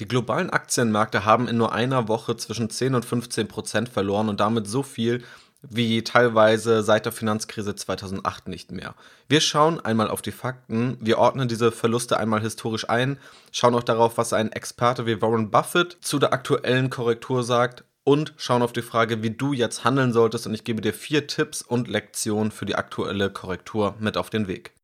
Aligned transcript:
Die 0.00 0.06
globalen 0.06 0.50
Aktienmärkte 0.50 1.24
haben 1.24 1.48
in 1.48 1.56
nur 1.56 1.72
einer 1.72 2.06
Woche 2.06 2.36
zwischen 2.36 2.70
10 2.70 2.94
und 2.94 3.04
15 3.04 3.48
Prozent 3.48 3.88
verloren 3.88 4.28
und 4.28 4.38
damit 4.38 4.68
so 4.68 4.82
viel 4.82 5.24
wie 5.62 6.04
teilweise 6.04 6.84
seit 6.84 7.04
der 7.04 7.12
Finanzkrise 7.12 7.74
2008 7.74 8.46
nicht 8.46 8.70
mehr. 8.70 8.94
Wir 9.28 9.40
schauen 9.40 9.80
einmal 9.80 10.08
auf 10.08 10.22
die 10.22 10.30
Fakten, 10.30 10.96
wir 11.00 11.18
ordnen 11.18 11.48
diese 11.48 11.72
Verluste 11.72 12.16
einmal 12.16 12.40
historisch 12.40 12.88
ein, 12.88 13.18
schauen 13.50 13.74
auch 13.74 13.82
darauf, 13.82 14.18
was 14.18 14.32
ein 14.32 14.52
Experte 14.52 15.04
wie 15.06 15.20
Warren 15.20 15.50
Buffett 15.50 15.98
zu 16.00 16.20
der 16.20 16.32
aktuellen 16.32 16.90
Korrektur 16.90 17.42
sagt 17.42 17.82
und 18.04 18.34
schauen 18.36 18.62
auf 18.62 18.72
die 18.72 18.82
Frage, 18.82 19.22
wie 19.22 19.30
du 19.30 19.52
jetzt 19.52 19.84
handeln 19.84 20.12
solltest 20.12 20.46
und 20.46 20.54
ich 20.54 20.62
gebe 20.62 20.80
dir 20.80 20.94
vier 20.94 21.26
Tipps 21.26 21.60
und 21.60 21.88
Lektionen 21.88 22.52
für 22.52 22.64
die 22.64 22.76
aktuelle 22.76 23.30
Korrektur 23.30 23.96
mit 23.98 24.16
auf 24.16 24.30
den 24.30 24.46
Weg. 24.46 24.77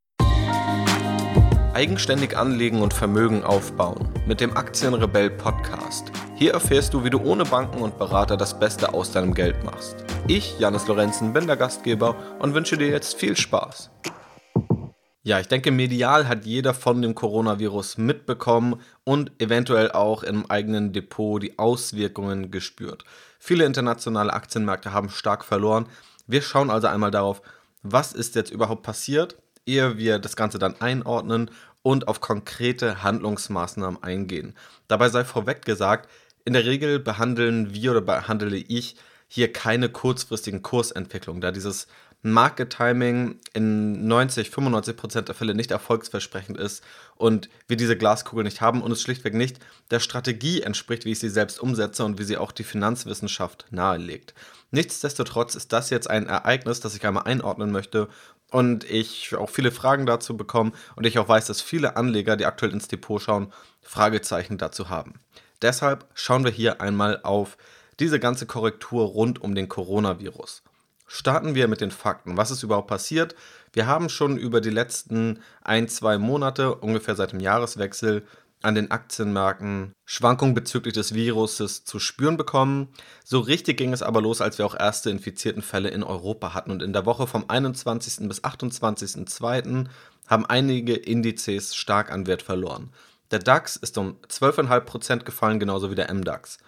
Eigenständig 1.74 2.36
anlegen 2.36 2.82
und 2.82 2.94
Vermögen 2.94 3.42
aufbauen 3.42 4.08
mit 4.28 4.40
dem 4.40 4.56
Aktienrebell 4.56 5.28
Podcast. 5.28 6.12
Hier 6.36 6.52
erfährst 6.52 6.94
du, 6.94 7.02
wie 7.02 7.10
du 7.10 7.20
ohne 7.20 7.44
Banken 7.44 7.82
und 7.82 7.98
Berater 7.98 8.36
das 8.36 8.56
Beste 8.60 8.94
aus 8.94 9.10
deinem 9.10 9.34
Geld 9.34 9.64
machst. 9.64 9.96
Ich, 10.28 10.56
Janis 10.60 10.86
Lorenzen, 10.86 11.32
bin 11.32 11.48
der 11.48 11.56
Gastgeber 11.56 12.14
und 12.38 12.54
wünsche 12.54 12.78
dir 12.78 12.86
jetzt 12.86 13.16
viel 13.16 13.36
Spaß. 13.36 13.90
Ja, 15.24 15.40
ich 15.40 15.48
denke, 15.48 15.72
medial 15.72 16.28
hat 16.28 16.44
jeder 16.44 16.74
von 16.74 17.02
dem 17.02 17.16
Coronavirus 17.16 17.98
mitbekommen 17.98 18.80
und 19.02 19.32
eventuell 19.42 19.90
auch 19.90 20.22
im 20.22 20.48
eigenen 20.48 20.92
Depot 20.92 21.42
die 21.42 21.58
Auswirkungen 21.58 22.52
gespürt. 22.52 23.04
Viele 23.40 23.64
internationale 23.64 24.32
Aktienmärkte 24.32 24.92
haben 24.92 25.08
stark 25.08 25.44
verloren. 25.44 25.86
Wir 26.28 26.40
schauen 26.40 26.70
also 26.70 26.86
einmal 26.86 27.10
darauf, 27.10 27.42
was 27.82 28.12
ist 28.12 28.36
jetzt 28.36 28.52
überhaupt 28.52 28.84
passiert 28.84 29.36
ehe 29.66 29.98
wir 29.98 30.18
das 30.18 30.36
Ganze 30.36 30.58
dann 30.58 30.80
einordnen 30.80 31.50
und 31.82 32.08
auf 32.08 32.20
konkrete 32.20 33.02
Handlungsmaßnahmen 33.02 34.02
eingehen. 34.02 34.54
Dabei 34.88 35.08
sei 35.08 35.24
vorweg 35.24 35.64
gesagt, 35.64 36.08
in 36.44 36.52
der 36.52 36.66
Regel 36.66 36.98
behandeln 36.98 37.72
wir 37.72 37.92
oder 37.92 38.00
behandle 38.00 38.56
ich 38.56 38.96
hier 39.28 39.52
keine 39.52 39.88
kurzfristigen 39.88 40.62
Kursentwicklungen, 40.62 41.40
da 41.40 41.50
dieses 41.50 41.86
Market 42.26 42.70
Timing 42.70 43.38
in 43.52 44.06
90, 44.06 44.48
95 44.48 44.96
Prozent 44.96 45.28
der 45.28 45.34
Fälle 45.34 45.54
nicht 45.54 45.70
erfolgsversprechend 45.70 46.56
ist 46.56 46.82
und 47.16 47.50
wir 47.68 47.76
diese 47.76 47.98
Glaskugel 47.98 48.44
nicht 48.44 48.62
haben 48.62 48.80
und 48.80 48.90
es 48.92 49.02
schlichtweg 49.02 49.34
nicht 49.34 49.58
der 49.90 50.00
Strategie 50.00 50.62
entspricht, 50.62 51.04
wie 51.04 51.12
ich 51.12 51.18
sie 51.18 51.28
selbst 51.28 51.60
umsetze 51.60 52.02
und 52.02 52.18
wie 52.18 52.24
sie 52.24 52.38
auch 52.38 52.52
die 52.52 52.64
Finanzwissenschaft 52.64 53.66
nahelegt. 53.70 54.32
Nichtsdestotrotz 54.70 55.54
ist 55.54 55.74
das 55.74 55.90
jetzt 55.90 56.08
ein 56.08 56.26
Ereignis, 56.26 56.80
das 56.80 56.96
ich 56.96 57.06
einmal 57.06 57.24
einordnen 57.24 57.70
möchte 57.70 58.08
und 58.54 58.84
ich 58.84 59.34
auch 59.34 59.50
viele 59.50 59.72
Fragen 59.72 60.06
dazu 60.06 60.36
bekomme 60.36 60.70
und 60.94 61.04
ich 61.04 61.18
auch 61.18 61.28
weiß, 61.28 61.46
dass 61.46 61.60
viele 61.60 61.96
Anleger, 61.96 62.36
die 62.36 62.46
aktuell 62.46 62.70
ins 62.70 62.86
Depot 62.86 63.20
schauen, 63.20 63.52
Fragezeichen 63.82 64.58
dazu 64.58 64.88
haben. 64.88 65.14
Deshalb 65.60 66.06
schauen 66.14 66.44
wir 66.44 66.52
hier 66.52 66.80
einmal 66.80 67.18
auf 67.24 67.56
diese 67.98 68.20
ganze 68.20 68.46
Korrektur 68.46 69.06
rund 69.06 69.42
um 69.42 69.56
den 69.56 69.68
Coronavirus. 69.68 70.62
Starten 71.08 71.56
wir 71.56 71.66
mit 71.66 71.80
den 71.80 71.90
Fakten. 71.90 72.36
Was 72.36 72.52
ist 72.52 72.62
überhaupt 72.62 72.86
passiert? 72.86 73.34
Wir 73.72 73.88
haben 73.88 74.08
schon 74.08 74.38
über 74.38 74.60
die 74.60 74.70
letzten 74.70 75.40
ein, 75.62 75.88
zwei 75.88 76.16
Monate, 76.16 76.76
ungefähr 76.76 77.16
seit 77.16 77.32
dem 77.32 77.40
Jahreswechsel, 77.40 78.24
an 78.64 78.74
den 78.74 78.90
Aktienmärkten 78.90 79.92
Schwankungen 80.06 80.54
bezüglich 80.54 80.94
des 80.94 81.14
Viruses 81.14 81.84
zu 81.84 81.98
spüren 81.98 82.36
bekommen. 82.36 82.88
So 83.24 83.40
richtig 83.40 83.76
ging 83.76 83.92
es 83.92 84.02
aber 84.02 84.20
los, 84.20 84.40
als 84.40 84.58
wir 84.58 84.66
auch 84.66 84.78
erste 84.78 85.10
infizierten 85.10 85.62
Fälle 85.62 85.90
in 85.90 86.02
Europa 86.02 86.54
hatten. 86.54 86.70
Und 86.70 86.82
in 86.82 86.92
der 86.92 87.06
Woche 87.06 87.26
vom 87.26 87.44
21. 87.48 88.28
bis 88.28 88.42
28.02. 88.42 89.86
haben 90.26 90.46
einige 90.46 90.94
Indizes 90.94 91.74
stark 91.74 92.10
an 92.10 92.26
Wert 92.26 92.42
verloren. 92.42 92.90
Der 93.30 93.38
DAX 93.38 93.76
ist 93.76 93.98
um 93.98 94.16
12,5% 94.28 95.24
gefallen, 95.24 95.58
genauso 95.58 95.90
wie 95.90 95.96
der 95.96 96.12
MDAX. 96.12 96.58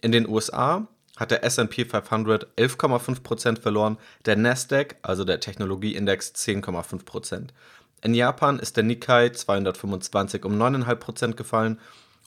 In 0.00 0.12
den 0.12 0.28
USA 0.28 0.88
hat 1.16 1.30
der 1.30 1.44
SP 1.46 1.86
500 1.86 2.46
11,5% 2.56 3.60
verloren, 3.60 3.98
der 4.24 4.36
Nasdaq, 4.36 4.96
also 5.02 5.24
der 5.24 5.40
Technologieindex, 5.40 6.32
10,5%. 6.34 7.50
In 8.04 8.12
Japan 8.12 8.58
ist 8.58 8.76
der 8.76 8.84
Nikkei 8.84 9.30
225 9.30 10.44
um 10.44 10.60
9,5% 10.60 11.36
gefallen 11.36 11.80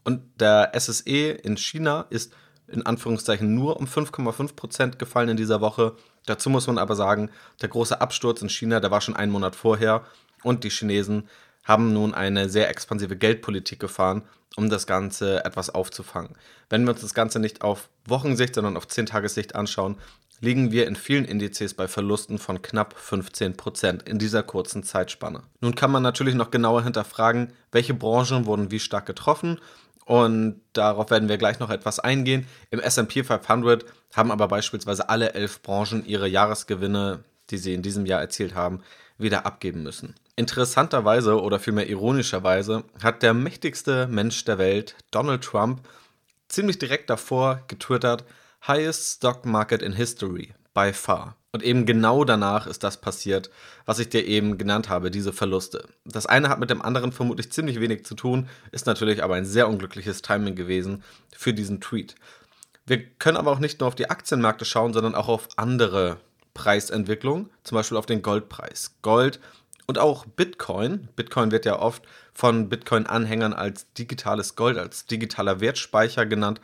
und 0.03 0.23
der 0.41 0.71
SSE 0.73 1.29
in 1.29 1.55
China 1.55 2.07
ist 2.09 2.33
in 2.67 2.83
Anführungszeichen 2.83 3.53
nur 3.53 3.77
um 3.77 3.85
5,5% 3.85 4.97
gefallen 4.97 5.29
in 5.29 5.37
dieser 5.37 5.61
Woche. 5.61 5.95
Dazu 6.25 6.49
muss 6.49 6.65
man 6.65 6.79
aber 6.79 6.95
sagen, 6.95 7.29
der 7.61 7.69
große 7.69 8.01
Absturz 8.01 8.41
in 8.41 8.49
China, 8.49 8.79
der 8.79 8.89
war 8.89 9.01
schon 9.01 9.15
einen 9.15 9.31
Monat 9.31 9.55
vorher 9.55 10.03
und 10.41 10.63
die 10.63 10.71
Chinesen 10.71 11.29
haben 11.63 11.93
nun 11.93 12.15
eine 12.15 12.49
sehr 12.49 12.69
expansive 12.69 13.15
Geldpolitik 13.15 13.79
gefahren, 13.79 14.23
um 14.55 14.71
das 14.71 14.87
Ganze 14.87 15.45
etwas 15.45 15.69
aufzufangen. 15.69 16.35
Wenn 16.71 16.85
wir 16.85 16.91
uns 16.93 17.01
das 17.01 17.13
Ganze 17.13 17.37
nicht 17.39 17.61
auf 17.61 17.89
Wochensicht, 18.05 18.55
sondern 18.55 18.77
auf 18.77 18.87
10-Tagessicht 18.87 19.53
anschauen, 19.53 19.97
liegen 20.39 20.71
wir 20.71 20.87
in 20.87 20.95
vielen 20.95 21.25
Indizes 21.25 21.73
bei 21.73 21.87
Verlusten 21.87 22.37
von 22.37 22.61
knapp 22.61 22.95
15% 22.97 24.07
in 24.07 24.19
dieser 24.19 24.43
kurzen 24.43 24.83
Zeitspanne. 24.83 25.43
Nun 25.61 25.75
kann 25.75 25.91
man 25.91 26.03
natürlich 26.03 26.35
noch 26.35 26.51
genauer 26.51 26.83
hinterfragen, 26.83 27.53
welche 27.71 27.93
Branchen 27.93 28.45
wurden 28.45 28.71
wie 28.71 28.79
stark 28.79 29.05
getroffen 29.05 29.59
und 30.07 30.61
darauf 30.71 31.11
werden 31.11 31.27
wir 31.27 31.37
gleich 31.37 31.59
noch 31.59 31.69
etwas 31.69 31.99
eingehen. 31.99 32.47
Im 32.69 32.79
SP 32.79 33.27
500 33.27 33.85
haben 34.15 34.31
aber 34.31 34.47
beispielsweise 34.47 35.09
alle 35.09 35.33
elf 35.33 35.61
Branchen 35.61 36.05
ihre 36.05 36.29
Jahresgewinne, 36.29 37.25
die 37.49 37.57
sie 37.57 37.73
in 37.73 37.81
diesem 37.81 38.05
Jahr 38.05 38.21
erzielt 38.21 38.55
haben, 38.55 38.81
wieder 39.17 39.45
abgeben 39.45 39.83
müssen. 39.83 40.15
Interessanterweise 40.37 41.41
oder 41.41 41.59
vielmehr 41.59 41.89
ironischerweise 41.89 42.85
hat 43.03 43.21
der 43.21 43.33
mächtigste 43.33 44.07
Mensch 44.07 44.45
der 44.45 44.57
Welt, 44.57 44.95
Donald 45.11 45.43
Trump, 45.43 45.81
ziemlich 46.47 46.79
direkt 46.79 47.09
davor 47.09 47.63
getwittert, 47.67 48.23
Highest 48.65 49.17
Stock 49.17 49.45
Market 49.45 49.81
in 49.81 49.93
History, 49.93 50.53
by 50.73 50.93
far. 50.93 51.35
Und 51.51 51.63
eben 51.63 51.85
genau 51.85 52.23
danach 52.23 52.67
ist 52.67 52.83
das 52.83 53.01
passiert, 53.01 53.49
was 53.85 53.99
ich 53.99 54.09
dir 54.09 54.25
eben 54.25 54.57
genannt 54.57 54.89
habe, 54.89 55.09
diese 55.09 55.33
Verluste. 55.33 55.87
Das 56.05 56.25
eine 56.25 56.49
hat 56.49 56.59
mit 56.59 56.69
dem 56.69 56.81
anderen 56.81 57.11
vermutlich 57.11 57.51
ziemlich 57.51 57.79
wenig 57.79 58.05
zu 58.05 58.13
tun, 58.13 58.47
ist 58.71 58.85
natürlich 58.85 59.23
aber 59.23 59.35
ein 59.35 59.45
sehr 59.45 59.67
unglückliches 59.67 60.21
Timing 60.21 60.55
gewesen 60.55 61.03
für 61.35 61.53
diesen 61.53 61.81
Tweet. 61.81 62.15
Wir 62.85 63.03
können 63.03 63.37
aber 63.37 63.51
auch 63.51 63.59
nicht 63.59 63.79
nur 63.79 63.87
auf 63.87 63.95
die 63.95 64.09
Aktienmärkte 64.09 64.65
schauen, 64.65 64.93
sondern 64.93 65.15
auch 65.15 65.29
auf 65.29 65.47
andere 65.55 66.17
Preisentwicklungen, 66.53 67.49
zum 67.63 67.75
Beispiel 67.75 67.97
auf 67.97 68.05
den 68.05 68.21
Goldpreis. 68.21 68.95
Gold 69.01 69.39
und 69.87 69.97
auch 69.97 70.25
Bitcoin. 70.25 71.07
Bitcoin 71.15 71.51
wird 71.51 71.65
ja 71.65 71.79
oft 71.79 72.03
von 72.33 72.69
Bitcoin-Anhängern 72.69 73.53
als 73.53 73.91
digitales 73.93 74.55
Gold, 74.55 74.77
als 74.77 75.05
digitaler 75.05 75.59
Wertspeicher 75.59 76.25
genannt 76.25 76.61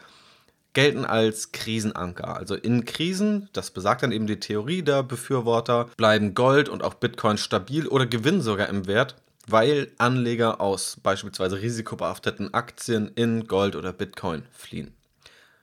gelten 0.74 1.06
als 1.06 1.52
Krisenanker. 1.52 2.36
Also 2.36 2.56
in 2.56 2.86
Krisen, 2.86 3.50
das 3.54 3.72
besagt 3.72 4.04
dann 4.04 4.12
eben 4.12 4.28
die 4.28 4.40
Theorie 4.40 4.82
der 4.82 5.04
Befürworter, 5.04 5.90
bleiben 5.98 6.34
Gold 6.34 6.70
und 6.70 6.84
auch 6.84 6.96
Bitcoin 6.96 7.38
stabil 7.38 7.88
oder 7.88 8.06
gewinnen 8.06 8.42
sogar 8.42 8.70
im 8.70 8.88
Wert, 8.88 9.16
weil 9.48 9.92
Anleger 9.98 10.62
aus 10.62 10.98
beispielsweise 11.02 11.62
risikobehafteten 11.62 12.54
Aktien 12.54 13.12
in 13.16 13.48
Gold 13.48 13.76
oder 13.76 13.94
Bitcoin 13.94 14.44
fliehen. 14.52 14.94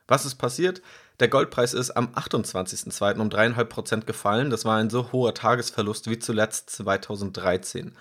Was 0.07 0.25
ist 0.25 0.37
passiert? 0.37 0.83
Der 1.21 1.29
Goldpreis 1.29 1.75
ist 1.75 1.91
am 1.91 2.09
28.02. 2.15 3.21
um 3.21 3.29
3,5% 3.29 4.07
gefallen. 4.07 4.51
Das 4.51 4.65
war 4.65 4.79
ein 4.79 4.91
so 4.91 5.13
hoher 5.13 5.35
Tagesverlust 5.35 6.09
wie 6.09 6.19
zuletzt 6.19 6.71
2013. 6.71 7.93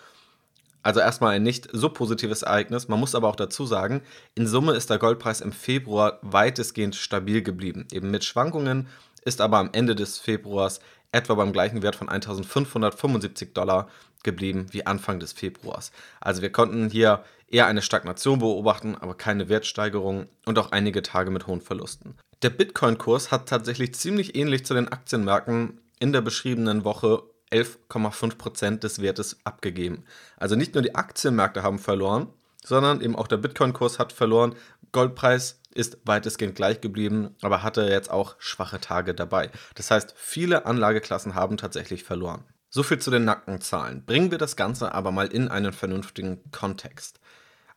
Also 0.82 1.00
erstmal 1.00 1.36
ein 1.36 1.44
nicht 1.44 1.68
so 1.72 1.90
positives 1.90 2.42
Ereignis. 2.42 2.88
Man 2.88 3.00
muss 3.00 3.16
aber 3.16 3.28
auch 3.28 3.36
dazu 3.36 3.66
sagen, 3.66 4.02
in 4.36 4.48
Summe 4.48 4.74
ist 4.74 4.90
der 4.90 4.98
Goldpreis 4.98 5.42
im 5.42 5.52
Februar 5.52 6.20
weitestgehend 6.22 6.96
stabil 6.96 7.42
geblieben. 7.42 7.88
Eben 7.92 8.12
mit 8.12 8.24
Schwankungen 8.24 8.88
ist 9.26 9.42
aber 9.42 9.58
am 9.58 9.70
Ende 9.74 9.96
des 9.96 10.18
Februars 10.18 10.80
etwa 11.12 11.36
beim 11.36 11.52
gleichen 11.52 11.82
Wert 11.82 11.96
von 11.96 12.08
1575 12.08 13.54
Dollar 13.54 13.90
geblieben 14.24 14.68
wie 14.72 14.86
Anfang 14.86 15.20
des 15.20 15.34
Februars. 15.34 15.92
Also 16.22 16.42
wir 16.42 16.52
konnten 16.52 16.90
hier 16.90 17.24
eher 17.48 17.68
eine 17.68 17.82
Stagnation 17.82 18.40
beobachten, 18.40 18.96
aber 18.96 19.16
keine 19.16 19.50
Wertsteigerung 19.50 20.28
und 20.46 20.60
auch 20.60 20.72
einige 20.72 21.02
Tage 21.02 21.32
mit 21.32 21.48
hohen 21.48 21.62
Verlusten. 21.62 22.16
Der 22.42 22.50
Bitcoin-Kurs 22.52 23.32
hat 23.32 23.50
tatsächlich 23.50 23.96
ziemlich 23.96 24.36
ähnlich 24.36 24.66
zu 24.66 24.74
den 24.74 24.90
Aktienmärkten 24.90 25.82
in 26.00 26.14
der 26.14 26.22
beschriebenen 26.22 26.86
Woche 26.86 27.24
11,5% 27.52 28.80
des 28.80 29.02
Wertes 29.02 29.38
abgegeben. 29.44 30.06
Also 30.38 30.56
nicht 30.56 30.74
nur 30.74 30.84
die 30.84 30.96
Aktienmärkte 30.96 31.64
haben 31.64 31.80
verloren, 31.80 32.28
sondern 32.64 33.02
eben 33.02 33.16
auch 33.16 33.28
der 33.28 33.38
Bitcoin-Kurs 33.38 34.00
hat 34.00 34.14
verloren. 34.14 34.56
Goldpreis 34.92 35.62
ist 35.74 35.98
weitestgehend 36.06 36.56
gleich 36.56 36.82
geblieben, 36.82 37.36
aber 37.42 37.64
hatte 37.64 37.84
jetzt 37.84 38.12
auch 38.12 38.36
schwache 38.40 38.80
Tage 38.80 39.14
dabei. 39.14 39.52
Das 39.76 39.92
heißt, 39.92 40.14
viele 40.18 40.66
Anlageklassen 40.66 41.36
haben 41.36 41.58
tatsächlich 41.58 42.04
verloren. 42.04 42.44
So 42.70 42.84
viel 42.84 43.00
zu 43.00 43.10
den 43.10 43.26
Nackenzahlen. 43.26 44.06
Bringen 44.06 44.30
wir 44.32 44.38
das 44.38 44.56
Ganze 44.56 44.94
aber 44.94 45.12
mal 45.12 45.28
in 45.28 45.48
einen 45.48 45.74
vernünftigen 45.74 46.52
Kontext. 46.52 47.20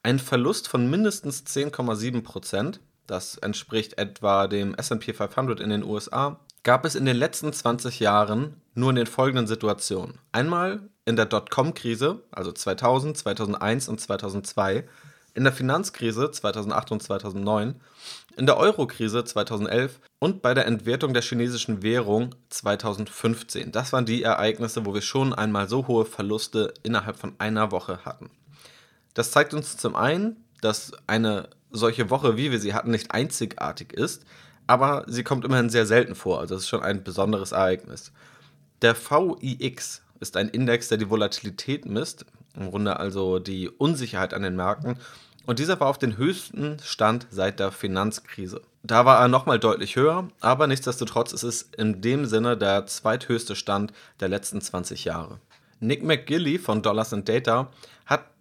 Ein 0.03 0.19
Verlust 0.19 0.69
von 0.69 0.91
mindestens 0.91 1.45
10,7%, 1.47 2.81
das 3.07 3.39
entspricht 3.39 3.99
etwa 3.99 4.49
dem 4.49 4.75
SP 4.77 5.15
500 5.15 5.61
in 5.61 5.71
den 5.71 5.85
USA, 5.85 6.41
gab 6.62 6.85
es 6.85 6.94
in 6.94 7.05
den 7.05 7.17
letzten 7.17 7.53
20 7.53 8.00
Jahren 8.00 8.61
nur 8.75 8.91
in 8.91 8.97
den 8.97 9.06
folgenden 9.06 9.47
Situationen. 9.47 10.19
Einmal 10.31 10.81
in 11.05 11.17
der 11.17 11.26
Dotcom-Krise, 11.26 12.23
also 12.31 12.53
2000, 12.53 13.17
2001 13.17 13.88
und 13.88 14.00
2002, 14.00 14.85
in 15.35 15.44
der 15.44 15.53
Finanzkrise 15.53 16.31
2008 16.31 16.93
und 16.93 17.03
2009, 17.03 17.81
in 18.37 18.47
der 18.47 18.56
Eurokrise 18.56 19.25
2011 19.25 20.00
und 20.19 20.43
bei 20.43 20.55
der 20.55 20.67
Entwertung 20.67 21.14
der 21.14 21.23
chinesischen 21.23 21.82
Währung 21.82 22.35
2015. 22.50 23.73
Das 23.73 23.93
waren 23.93 24.06
die 24.06 24.23
Ereignisse, 24.23 24.87
wo 24.87 24.94
wir 24.94 25.03
schon 25.03 25.35
einmal 25.35 25.69
so 25.69 25.88
hohe 25.88 26.05
Verluste 26.05 26.75
innerhalb 26.82 27.17
von 27.17 27.35
einer 27.38 27.73
Woche 27.73 28.05
hatten. 28.05 28.31
Das 29.14 29.31
zeigt 29.31 29.53
uns 29.53 29.76
zum 29.76 29.97
einen, 29.97 30.44
dass 30.61 30.93
eine 31.06 31.49
solche 31.70 32.11
Woche, 32.11 32.37
wie 32.37 32.53
wir 32.53 32.61
sie 32.61 32.75
hatten, 32.75 32.91
nicht 32.91 33.11
einzigartig 33.12 33.93
ist, 33.93 34.25
aber 34.73 35.05
sie 35.07 35.23
kommt 35.23 35.45
immerhin 35.45 35.69
sehr 35.69 35.85
selten 35.85 36.15
vor, 36.15 36.41
also 36.41 36.55
es 36.55 36.63
ist 36.63 36.69
schon 36.71 36.83
ein 36.83 37.05
besonderes 37.05 37.53
Ereignis. 37.53 38.11
Der 38.81 38.97
VIX 38.97 40.01
ist 40.19 40.37
ein 40.39 40.49
Index, 40.49 40.89
der 40.89 40.97
die 40.97 41.11
Volatilität 41.11 41.85
misst, 41.85 42.25
im 42.57 42.71
Grunde 42.71 42.99
also 42.99 43.39
die 43.39 43.69
Unsicherheit 43.69 44.33
an 44.33 44.43
den 44.43 44.57
Märkten. 44.57 44.97
Und 45.45 45.59
dieser 45.59 45.79
war 45.79 45.89
auf 45.89 45.99
den 45.99 46.17
höchsten 46.17 46.79
Stand 46.83 47.27
seit 47.31 47.61
der 47.61 47.71
Finanzkrise. 47.71 48.63
Da 48.83 49.05
war 49.05 49.21
er 49.21 49.29
nochmal 49.29 49.59
deutlich 49.59 49.97
höher, 49.97 50.29
aber 50.41 50.67
nichtsdestotrotz 50.67 51.35
ist 51.35 51.43
es 51.43 51.69
in 51.77 52.01
dem 52.01 52.25
Sinne 52.25 52.57
der 52.57 52.87
zweithöchste 52.87 53.57
Stand 53.57 53.93
der 54.21 54.29
letzten 54.29 54.63
20 54.63 55.05
Jahre. 55.05 55.39
Nick 55.81 56.03
McGilly 56.03 56.59
von 56.59 56.81
Dollars 56.81 57.13
and 57.13 57.29
Data 57.29 57.69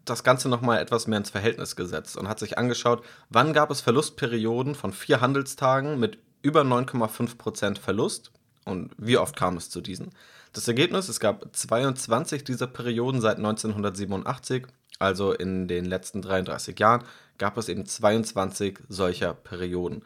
das 0.05 0.23
Ganze 0.23 0.49
nochmal 0.49 0.79
etwas 0.79 1.07
mehr 1.07 1.19
ins 1.19 1.29
Verhältnis 1.29 1.75
gesetzt 1.75 2.17
und 2.17 2.27
hat 2.27 2.39
sich 2.39 2.57
angeschaut, 2.57 3.03
wann 3.29 3.53
gab 3.53 3.71
es 3.71 3.81
Verlustperioden 3.81 4.75
von 4.75 4.93
vier 4.93 5.21
Handelstagen 5.21 5.99
mit 5.99 6.17
über 6.41 6.61
9,5% 6.61 7.79
Verlust 7.79 8.31
und 8.65 8.91
wie 8.97 9.17
oft 9.17 9.35
kam 9.35 9.57
es 9.57 9.69
zu 9.69 9.81
diesen. 9.81 10.11
Das 10.53 10.67
Ergebnis, 10.67 11.07
es 11.07 11.19
gab 11.19 11.55
22 11.55 12.43
dieser 12.43 12.67
Perioden 12.67 13.21
seit 13.21 13.37
1987, 13.37 14.67
also 14.99 15.33
in 15.33 15.67
den 15.67 15.85
letzten 15.85 16.21
33 16.21 16.77
Jahren 16.79 17.03
gab 17.37 17.57
es 17.57 17.69
eben 17.69 17.85
22 17.85 18.79
solcher 18.89 19.33
Perioden. 19.33 20.03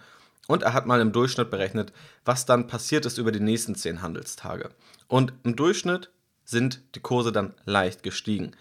Und 0.48 0.63
er 0.63 0.74
hat 0.74 0.86
mal 0.86 1.01
im 1.01 1.12
Durchschnitt 1.12 1.50
berechnet, 1.50 1.91
was 2.24 2.45
dann 2.45 2.68
passiert 2.68 3.06
ist 3.06 3.18
über 3.18 3.31
die 3.31 3.39
nächsten 3.39 3.75
10 3.75 4.01
Handelstage. 4.01 4.69
Und 5.07 5.33
im 5.44 5.56
Durchschnitt 5.56 6.12
sind 6.44 6.81
die 6.94 7.00
Kurse 7.00 7.31
dann 7.31 7.56
leicht 7.65 8.03
gestiegen. 8.03 8.56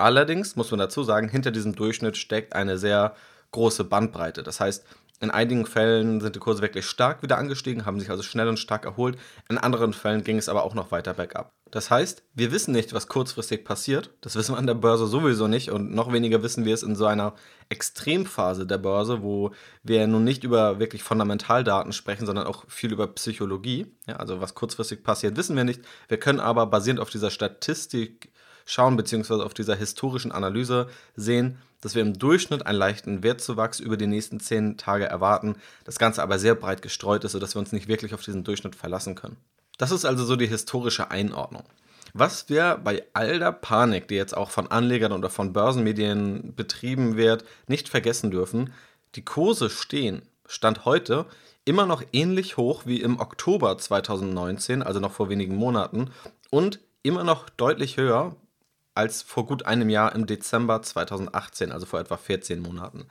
Allerdings 0.00 0.56
muss 0.56 0.70
man 0.70 0.80
dazu 0.80 1.02
sagen, 1.02 1.28
hinter 1.28 1.50
diesem 1.50 1.74
Durchschnitt 1.74 2.16
steckt 2.16 2.54
eine 2.54 2.78
sehr 2.78 3.14
große 3.52 3.84
Bandbreite. 3.84 4.42
Das 4.42 4.60
heißt, 4.60 4.84
in 5.22 5.30
einigen 5.30 5.66
Fällen 5.66 6.22
sind 6.22 6.34
die 6.34 6.40
Kurse 6.40 6.62
wirklich 6.62 6.86
stark 6.86 7.22
wieder 7.22 7.36
angestiegen, 7.36 7.84
haben 7.84 8.00
sich 8.00 8.08
also 8.08 8.22
schnell 8.22 8.48
und 8.48 8.58
stark 8.58 8.86
erholt. 8.86 9.18
In 9.50 9.58
anderen 9.58 9.92
Fällen 9.92 10.24
ging 10.24 10.38
es 10.38 10.48
aber 10.48 10.62
auch 10.64 10.72
noch 10.72 10.92
weiter 10.92 11.12
bergab. 11.12 11.52
Das 11.70 11.90
heißt, 11.90 12.22
wir 12.34 12.52
wissen 12.52 12.72
nicht, 12.72 12.94
was 12.94 13.06
kurzfristig 13.06 13.62
passiert. 13.62 14.10
Das 14.22 14.34
wissen 14.34 14.54
wir 14.54 14.58
an 14.58 14.66
der 14.66 14.74
Börse 14.74 15.06
sowieso 15.06 15.46
nicht 15.46 15.70
und 15.70 15.94
noch 15.94 16.10
weniger 16.10 16.42
wissen 16.42 16.64
wir 16.64 16.72
es 16.72 16.82
in 16.82 16.96
so 16.96 17.04
einer 17.04 17.34
Extremphase 17.68 18.66
der 18.66 18.78
Börse, 18.78 19.22
wo 19.22 19.50
wir 19.82 20.06
nun 20.06 20.24
nicht 20.24 20.42
über 20.42 20.78
wirklich 20.78 21.02
Fundamentaldaten 21.02 21.92
sprechen, 21.92 22.24
sondern 22.24 22.46
auch 22.46 22.64
viel 22.68 22.90
über 22.90 23.06
Psychologie. 23.08 23.94
Ja, 24.08 24.16
also 24.16 24.40
was 24.40 24.54
kurzfristig 24.54 25.04
passiert, 25.04 25.36
wissen 25.36 25.54
wir 25.54 25.64
nicht. 25.64 25.82
Wir 26.08 26.18
können 26.18 26.40
aber 26.40 26.66
basierend 26.66 26.98
auf 26.98 27.10
dieser 27.10 27.30
Statistik 27.30 28.32
schauen, 28.70 28.96
beziehungsweise 28.96 29.44
auf 29.44 29.54
dieser 29.54 29.76
historischen 29.76 30.32
Analyse 30.32 30.88
sehen, 31.16 31.58
dass 31.80 31.94
wir 31.94 32.02
im 32.02 32.18
Durchschnitt 32.18 32.66
einen 32.66 32.78
leichten 32.78 33.22
Wertzuwachs 33.22 33.80
über 33.80 33.96
die 33.96 34.06
nächsten 34.06 34.40
zehn 34.40 34.76
Tage 34.76 35.06
erwarten, 35.06 35.56
das 35.84 35.98
Ganze 35.98 36.22
aber 36.22 36.38
sehr 36.38 36.54
breit 36.54 36.82
gestreut 36.82 37.24
ist, 37.24 37.32
sodass 37.32 37.54
wir 37.54 37.60
uns 37.60 37.72
nicht 37.72 37.88
wirklich 37.88 38.14
auf 38.14 38.22
diesen 38.22 38.44
Durchschnitt 38.44 38.76
verlassen 38.76 39.14
können. 39.14 39.36
Das 39.78 39.90
ist 39.90 40.04
also 40.04 40.24
so 40.24 40.36
die 40.36 40.46
historische 40.46 41.10
Einordnung. 41.10 41.64
Was 42.12 42.48
wir 42.48 42.78
bei 42.82 43.04
all 43.12 43.38
der 43.38 43.52
Panik, 43.52 44.08
die 44.08 44.16
jetzt 44.16 44.36
auch 44.36 44.50
von 44.50 44.70
Anlegern 44.70 45.12
oder 45.12 45.30
von 45.30 45.52
Börsenmedien 45.52 46.54
betrieben 46.54 47.16
wird, 47.16 47.44
nicht 47.66 47.88
vergessen 47.88 48.30
dürfen, 48.30 48.72
die 49.14 49.24
Kurse 49.24 49.70
stehen, 49.70 50.22
Stand 50.46 50.84
heute, 50.84 51.26
immer 51.64 51.86
noch 51.86 52.02
ähnlich 52.12 52.56
hoch 52.56 52.82
wie 52.84 53.00
im 53.00 53.20
Oktober 53.20 53.78
2019, 53.78 54.82
also 54.82 54.98
noch 54.98 55.12
vor 55.12 55.28
wenigen 55.28 55.54
Monaten, 55.54 56.10
und 56.50 56.80
immer 57.02 57.22
noch 57.22 57.48
deutlich 57.48 57.96
höher 57.96 58.34
als 59.00 59.22
vor 59.22 59.46
gut 59.46 59.64
einem 59.64 59.88
Jahr 59.88 60.14
im 60.14 60.26
Dezember 60.26 60.82
2018, 60.82 61.72
also 61.72 61.86
vor 61.86 62.00
etwa 62.00 62.18
14 62.18 62.60
Monaten. 62.60 63.06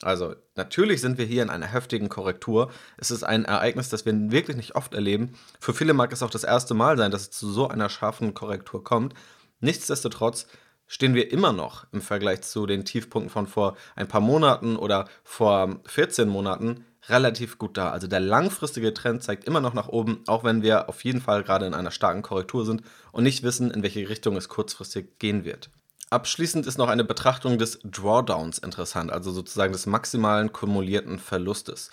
Also 0.00 0.36
natürlich 0.54 1.00
sind 1.00 1.18
wir 1.18 1.24
hier 1.24 1.42
in 1.42 1.50
einer 1.50 1.66
heftigen 1.66 2.08
Korrektur. 2.08 2.70
Es 2.96 3.10
ist 3.10 3.24
ein 3.24 3.44
Ereignis, 3.44 3.88
das 3.88 4.06
wir 4.06 4.14
wirklich 4.30 4.56
nicht 4.56 4.76
oft 4.76 4.94
erleben. 4.94 5.34
Für 5.58 5.74
viele 5.74 5.94
mag 5.94 6.12
es 6.12 6.22
auch 6.22 6.30
das 6.30 6.44
erste 6.44 6.74
Mal 6.74 6.96
sein, 6.96 7.10
dass 7.10 7.22
es 7.22 7.30
zu 7.32 7.50
so 7.50 7.66
einer 7.66 7.88
scharfen 7.88 8.34
Korrektur 8.34 8.84
kommt. 8.84 9.14
Nichtsdestotrotz 9.58 10.46
stehen 10.86 11.14
wir 11.14 11.32
immer 11.32 11.52
noch 11.52 11.86
im 11.92 12.02
Vergleich 12.02 12.42
zu 12.42 12.66
den 12.66 12.84
Tiefpunkten 12.84 13.30
von 13.30 13.48
vor 13.48 13.76
ein 13.96 14.06
paar 14.06 14.20
Monaten 14.20 14.76
oder 14.76 15.08
vor 15.24 15.80
14 15.86 16.28
Monaten 16.28 16.84
relativ 17.08 17.58
gut 17.58 17.76
da. 17.76 17.90
Also 17.90 18.06
der 18.06 18.20
langfristige 18.20 18.94
Trend 18.94 19.22
zeigt 19.22 19.44
immer 19.44 19.60
noch 19.60 19.74
nach 19.74 19.88
oben, 19.88 20.22
auch 20.26 20.44
wenn 20.44 20.62
wir 20.62 20.88
auf 20.88 21.04
jeden 21.04 21.20
Fall 21.20 21.42
gerade 21.42 21.66
in 21.66 21.74
einer 21.74 21.90
starken 21.90 22.22
Korrektur 22.22 22.64
sind 22.64 22.82
und 23.10 23.24
nicht 23.24 23.42
wissen, 23.42 23.70
in 23.70 23.82
welche 23.82 24.08
Richtung 24.08 24.36
es 24.36 24.48
kurzfristig 24.48 25.18
gehen 25.18 25.44
wird. 25.44 25.70
Abschließend 26.10 26.66
ist 26.66 26.78
noch 26.78 26.88
eine 26.88 27.04
Betrachtung 27.04 27.58
des 27.58 27.80
Drawdowns 27.84 28.58
interessant, 28.58 29.10
also 29.10 29.32
sozusagen 29.32 29.72
des 29.72 29.86
maximalen 29.86 30.52
kumulierten 30.52 31.18
Verlustes. 31.18 31.90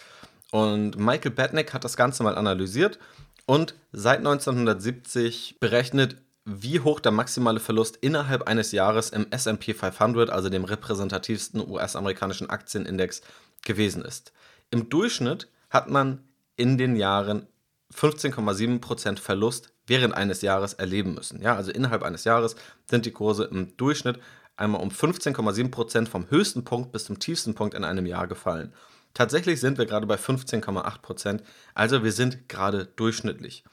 Und 0.52 0.98
Michael 0.98 1.32
Batnick 1.32 1.74
hat 1.74 1.84
das 1.84 1.96
Ganze 1.96 2.24
mal 2.24 2.36
analysiert 2.36 3.00
und 3.46 3.76
seit 3.94 4.20
1970 4.20 5.58
berechnet, 5.60 6.18
wie 6.44 6.80
hoch 6.80 7.00
der 7.00 7.12
maximale 7.12 7.60
Verlust 7.60 7.98
innerhalb 8.02 8.48
eines 8.48 8.72
Jahres 8.72 9.12
im 9.12 9.28
SP 9.32 9.74
500, 9.74 10.30
also 10.30 10.50
dem 10.50 10.66
repräsentativsten 10.66 11.66
US-amerikanischen 11.68 12.50
Aktienindex, 12.50 13.22
gewesen 13.64 14.04
ist. 14.04 14.34
Im 14.71 14.89
Durchschnitt 14.89 15.48
hat 15.69 15.89
man 15.89 16.24
in 16.56 16.77
den 16.77 16.95
Jahren 16.95 17.48
15,7% 17.94 19.18
Verlust 19.18 19.74
während 19.88 20.13
eines 20.13 20.42
Jahres 20.42 20.74
erleben 20.74 21.16
müssen. 21.16 21.42
Ja, 21.42 21.56
also 21.56 21.71
innerhalb 21.71 22.04
eines 22.04 22.24
Jahres 22.24 22.56
sind 22.86 23.06
die 23.06 23.12
Kurse 23.12 23.45
im 23.45 23.75
Durchschnitt 23.77 24.19
einmal 24.56 24.81
um 24.81 24.89
15,7% 24.89 26.07
vom 26.07 26.30
höchsten 26.30 26.63
Punkt 26.63 26.92
bis 26.92 27.06
zum 27.06 27.18
tiefsten 27.18 27.56
Punkt 27.56 27.74
in 27.74 27.83
einem 27.83 28.06
Jahr 28.06 28.27
gefallen. 28.27 28.74
Tatsächlich 29.13 29.60
sind 29.60 29.80
wir 29.80 29.88
gerade 29.88 30.06
bei 30.06 30.16
15,8%, 30.16 31.42
also 31.74 32.04
wir 32.04 32.12
sind 32.12 32.48
gerade 32.48 32.86
durchschnittlich. 32.86 33.63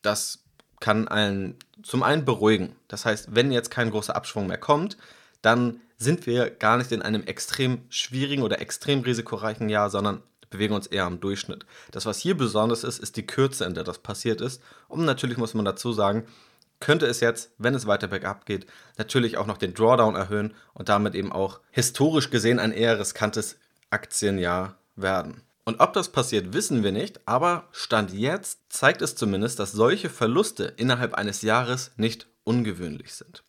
Das 0.00 0.44
kann 0.80 1.08
einen 1.08 1.56
zum 1.82 2.02
einen 2.02 2.24
beruhigen. 2.24 2.74
Das 2.86 3.04
heißt, 3.04 3.34
wenn 3.34 3.52
jetzt 3.52 3.70
kein 3.70 3.90
großer 3.90 4.16
Abschwung 4.16 4.46
mehr 4.46 4.58
kommt, 4.58 4.96
dann 5.42 5.80
sind 5.98 6.26
wir 6.26 6.50
gar 6.50 6.78
nicht 6.78 6.92
in 6.92 7.02
einem 7.02 7.24
extrem 7.24 7.82
schwierigen 7.90 8.42
oder 8.42 8.60
extrem 8.60 9.00
risikoreichen 9.00 9.68
Jahr, 9.68 9.90
sondern 9.90 10.22
bewegen 10.50 10.74
uns 10.74 10.86
eher 10.86 11.04
am 11.04 11.20
Durchschnitt. 11.20 11.66
Das, 11.90 12.06
was 12.06 12.18
hier 12.18 12.36
besonders 12.36 12.84
ist, 12.84 12.98
ist 12.98 13.16
die 13.16 13.26
Kürze, 13.26 13.64
in 13.64 13.74
der 13.74 13.84
das 13.84 13.98
passiert 13.98 14.40
ist. 14.40 14.62
Und 14.88 15.04
natürlich 15.04 15.36
muss 15.36 15.54
man 15.54 15.64
dazu 15.64 15.92
sagen, 15.92 16.26
könnte 16.80 17.06
es 17.06 17.20
jetzt, 17.20 17.50
wenn 17.58 17.74
es 17.74 17.86
weiter 17.86 18.08
bergab 18.08 18.46
geht, 18.46 18.66
natürlich 18.96 19.36
auch 19.36 19.46
noch 19.46 19.58
den 19.58 19.74
Drawdown 19.74 20.14
erhöhen 20.14 20.54
und 20.74 20.88
damit 20.88 21.14
eben 21.14 21.32
auch 21.32 21.60
historisch 21.70 22.30
gesehen 22.30 22.58
ein 22.58 22.72
eher 22.72 22.98
riskantes 22.98 23.58
Aktienjahr 23.90 24.78
werden. 24.96 25.42
Und 25.64 25.80
ob 25.80 25.92
das 25.92 26.10
passiert, 26.10 26.54
wissen 26.54 26.82
wir 26.82 26.92
nicht, 26.92 27.20
aber 27.26 27.68
Stand 27.72 28.12
jetzt 28.14 28.60
zeigt 28.70 29.02
es 29.02 29.16
zumindest, 29.16 29.58
dass 29.58 29.72
solche 29.72 30.08
Verluste 30.08 30.72
innerhalb 30.76 31.14
eines 31.14 31.42
Jahres 31.42 31.90
nicht 31.96 32.26
ungewöhnlich 32.44 33.12
sind. 33.14 33.42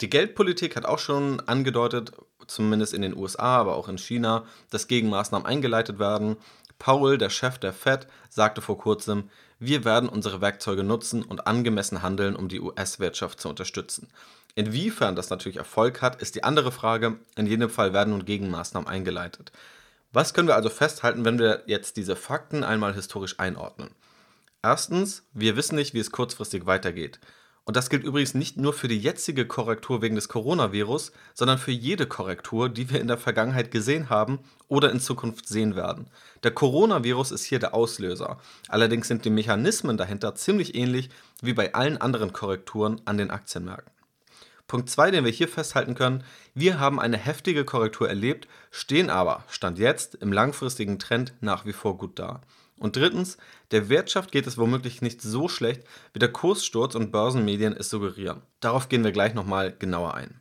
Die 0.00 0.10
Geldpolitik 0.10 0.76
hat 0.76 0.84
auch 0.84 0.98
schon 0.98 1.40
angedeutet, 1.40 2.12
zumindest 2.46 2.94
in 2.94 3.02
den 3.02 3.16
USA, 3.16 3.58
aber 3.58 3.76
auch 3.76 3.88
in 3.88 3.98
China, 3.98 4.44
dass 4.70 4.88
Gegenmaßnahmen 4.88 5.46
eingeleitet 5.46 5.98
werden. 5.98 6.36
Powell, 6.78 7.18
der 7.18 7.30
Chef 7.30 7.58
der 7.58 7.72
Fed, 7.72 8.06
sagte 8.28 8.60
vor 8.60 8.78
kurzem, 8.78 9.30
wir 9.58 9.84
werden 9.84 10.08
unsere 10.08 10.40
Werkzeuge 10.40 10.82
nutzen 10.82 11.22
und 11.22 11.46
angemessen 11.46 12.02
handeln, 12.02 12.34
um 12.34 12.48
die 12.48 12.60
US-Wirtschaft 12.60 13.40
zu 13.40 13.48
unterstützen. 13.48 14.08
Inwiefern 14.54 15.16
das 15.16 15.30
natürlich 15.30 15.56
Erfolg 15.56 16.02
hat, 16.02 16.20
ist 16.20 16.34
die 16.34 16.44
andere 16.44 16.72
Frage. 16.72 17.18
In 17.36 17.46
jedem 17.46 17.70
Fall 17.70 17.92
werden 17.92 18.10
nun 18.10 18.24
Gegenmaßnahmen 18.24 18.88
eingeleitet. 18.88 19.52
Was 20.12 20.34
können 20.34 20.48
wir 20.48 20.56
also 20.56 20.68
festhalten, 20.68 21.24
wenn 21.24 21.38
wir 21.38 21.62
jetzt 21.66 21.96
diese 21.96 22.16
Fakten 22.16 22.64
einmal 22.64 22.94
historisch 22.94 23.38
einordnen? 23.38 23.90
Erstens, 24.62 25.24
wir 25.32 25.56
wissen 25.56 25.76
nicht, 25.76 25.94
wie 25.94 26.00
es 26.00 26.12
kurzfristig 26.12 26.66
weitergeht. 26.66 27.18
Und 27.64 27.76
das 27.76 27.90
gilt 27.90 28.02
übrigens 28.02 28.34
nicht 28.34 28.56
nur 28.56 28.72
für 28.72 28.88
die 28.88 28.98
jetzige 28.98 29.46
Korrektur 29.46 30.02
wegen 30.02 30.16
des 30.16 30.28
Coronavirus, 30.28 31.12
sondern 31.32 31.58
für 31.58 31.70
jede 31.70 32.06
Korrektur, 32.06 32.68
die 32.68 32.90
wir 32.90 33.00
in 33.00 33.06
der 33.06 33.18
Vergangenheit 33.18 33.70
gesehen 33.70 34.10
haben 34.10 34.40
oder 34.66 34.90
in 34.90 34.98
Zukunft 34.98 35.46
sehen 35.46 35.76
werden. 35.76 36.08
Der 36.42 36.50
Coronavirus 36.50 37.30
ist 37.30 37.44
hier 37.44 37.60
der 37.60 37.72
Auslöser. 37.72 38.38
Allerdings 38.66 39.06
sind 39.06 39.24
die 39.24 39.30
Mechanismen 39.30 39.96
dahinter 39.96 40.34
ziemlich 40.34 40.74
ähnlich 40.74 41.08
wie 41.40 41.52
bei 41.52 41.72
allen 41.72 41.98
anderen 41.98 42.32
Korrekturen 42.32 43.00
an 43.04 43.16
den 43.16 43.30
Aktienmärkten. 43.30 43.92
Punkt 44.66 44.90
2, 44.90 45.10
den 45.12 45.24
wir 45.24 45.30
hier 45.30 45.48
festhalten 45.48 45.94
können, 45.94 46.24
wir 46.54 46.80
haben 46.80 46.98
eine 46.98 47.18
heftige 47.18 47.64
Korrektur 47.64 48.08
erlebt, 48.08 48.48
stehen 48.70 49.10
aber, 49.10 49.44
stand 49.48 49.78
jetzt, 49.78 50.14
im 50.16 50.32
langfristigen 50.32 50.98
Trend 50.98 51.34
nach 51.40 51.66
wie 51.66 51.74
vor 51.74 51.98
gut 51.98 52.18
da. 52.18 52.40
Und 52.78 52.96
drittens, 52.96 53.36
der 53.70 53.88
Wirtschaft 53.88 54.32
geht 54.32 54.46
es 54.46 54.58
womöglich 54.58 55.02
nicht 55.02 55.22
so 55.22 55.48
schlecht, 55.48 55.84
wie 56.12 56.18
der 56.18 56.32
Kurssturz 56.32 56.94
und 56.94 57.12
Börsenmedien 57.12 57.76
es 57.76 57.90
suggerieren. 57.90 58.42
Darauf 58.60 58.88
gehen 58.88 59.04
wir 59.04 59.12
gleich 59.12 59.34
nochmal 59.34 59.72
genauer 59.72 60.14
ein. 60.14 60.40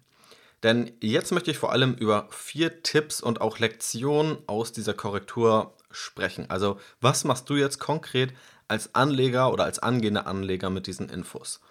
Denn 0.63 0.91
jetzt 1.01 1.31
möchte 1.31 1.51
ich 1.51 1.57
vor 1.57 1.71
allem 1.71 1.95
über 1.95 2.27
vier 2.29 2.83
Tipps 2.83 3.21
und 3.21 3.41
auch 3.41 3.59
Lektionen 3.59 4.37
aus 4.47 4.71
dieser 4.71 4.93
Korrektur 4.93 5.75
sprechen. 5.89 6.49
Also 6.49 6.79
was 6.99 7.23
machst 7.23 7.49
du 7.49 7.55
jetzt 7.55 7.79
konkret 7.79 8.33
als 8.67 8.93
Anleger 8.95 9.51
oder 9.51 9.65
als 9.65 9.79
angehender 9.79 10.27
Anleger 10.27 10.69
mit 10.69 10.87
diesen 10.87 11.09
Infos? 11.09 11.61